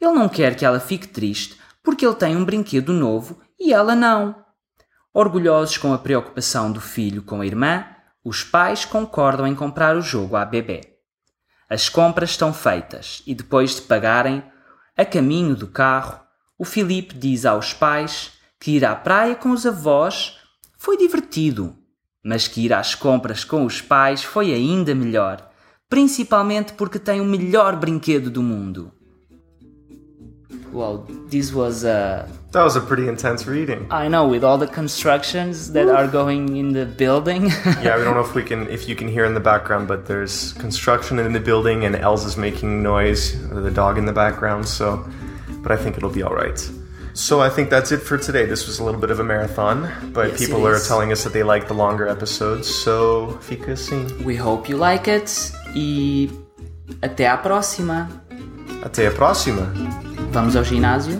Ele 0.02 0.14
não 0.14 0.28
quer 0.28 0.56
que 0.56 0.66
ela 0.66 0.80
fique 0.80 1.08
triste 1.08 1.60
porque 1.84 2.06
ele 2.06 2.16
tem 2.16 2.36
um 2.36 2.46
brinquedo 2.46 2.94
novo 2.94 3.40
e 3.60 3.74
ela 3.74 3.96
não. 3.96 4.36
Orgulhosos 5.14 5.78
com 5.78 5.94
a 5.94 5.98
preocupação 5.98 6.72
do 6.72 6.80
filho 6.80 7.24
com 7.24 7.42
a 7.42 7.46
irmã, 7.46 7.86
os 8.24 8.44
pais 8.44 8.86
concordam 8.86 9.48
em 9.48 9.56
comprar 9.56 9.98
o 9.98 10.02
jogo 10.02 10.36
à 10.36 10.46
bebê. 10.46 10.98
As 11.70 11.90
compras 11.90 12.32
estão 12.32 12.54
feitas 12.54 13.24
e 13.26 13.34
depois 13.34 13.76
de 13.76 13.82
pagarem, 13.84 14.44
a 14.98 15.06
caminho 15.06 15.56
do 15.56 15.68
carro, 15.68 16.20
o 16.58 16.66
Filipe 16.66 17.16
diz 17.16 17.46
aos 17.46 17.74
pais 17.74 18.34
que 18.60 18.72
ir 18.72 18.86
à 18.86 18.96
praia 18.96 19.36
com 19.36 19.52
os 19.52 19.66
avós 19.66 20.38
foi 20.78 20.98
divertido, 20.98 21.78
mas 22.24 22.48
que 22.48 22.66
ir 22.66 22.74
às 22.74 22.96
compras 22.96 23.44
com 23.44 23.66
os 23.66 23.82
pais 23.82 24.24
foi 24.24 24.54
ainda 24.54 24.94
melhor, 24.94 25.50
principalmente 25.88 26.74
porque 26.74 27.00
tem 27.00 27.22
o 27.22 27.26
melhor 27.26 27.76
brinquedo 27.78 28.30
do 28.30 28.44
mundo. 28.44 28.94
Well, 30.72 31.06
this 31.28 31.54
was 31.54 31.84
a. 31.84 32.30
That 32.52 32.64
was 32.64 32.76
a 32.76 32.82
pretty 32.82 33.08
intense 33.08 33.46
reading. 33.46 33.88
I 33.92 34.08
know, 34.08 34.28
with 34.28 34.44
all 34.44 34.58
the 34.58 34.68
constructions 34.68 35.72
that 35.74 35.88
are 35.88 36.08
going 36.08 36.58
in 36.58 36.74
the 36.74 36.86
building. 36.86 37.46
yeah, 37.84 37.98
we 37.98 38.04
don't 38.04 38.16
know 38.16 38.22
if 38.22 38.34
we 38.34 38.44
can, 38.44 38.68
if 38.70 38.90
you 38.90 38.96
can 38.96 39.08
hear 39.08 39.26
in 39.26 39.34
the 39.34 39.40
background, 39.40 39.88
but 39.88 40.08
there's 40.08 40.54
construction 40.54 41.20
in 41.20 41.34
the 41.34 41.40
building, 41.40 41.86
and 41.86 41.96
Elsa's 41.96 42.38
making 42.38 42.82
noise, 42.82 43.38
the 43.50 43.72
dog 43.72 43.98
in 43.98 44.06
the 44.06 44.14
background. 44.14 44.68
So, 44.68 45.08
but 45.62 45.72
I 45.72 45.78
think 45.78 45.98
it'll 45.98 46.10
be 46.10 46.24
all 46.24 46.34
right. 46.34 46.60
So 47.14 47.42
I 47.42 47.50
think 47.50 47.70
that's 47.70 47.92
it 47.92 48.00
for 48.00 48.18
today. 48.18 48.46
This 48.46 48.66
was 48.66 48.80
a 48.80 48.84
little 48.84 49.02
bit 49.02 49.12
of 49.12 49.20
a 49.20 49.24
marathon, 49.24 49.92
but 50.14 50.30
Yes, 50.30 50.40
people 50.40 50.66
are 50.66 50.80
telling 50.80 51.12
us 51.12 51.24
that 51.24 51.34
they 51.34 51.44
like 51.44 51.68
the 51.68 51.74
longer 51.74 52.08
episodes. 52.08 52.68
So 52.74 53.38
fica 53.42 53.72
assim. 53.74 54.24
We 54.24 54.38
hope 54.38 54.70
you 54.70 54.78
like 54.78 55.08
it 55.08 55.30
e 55.76 56.30
até 57.02 57.28
à 57.28 57.38
próxima. 57.38 58.08
Até 58.82 59.08
a 59.08 59.12
próxima. 59.12 59.68
Vamos 60.32 60.56
ao 60.56 60.64
ginásio? 60.64 61.20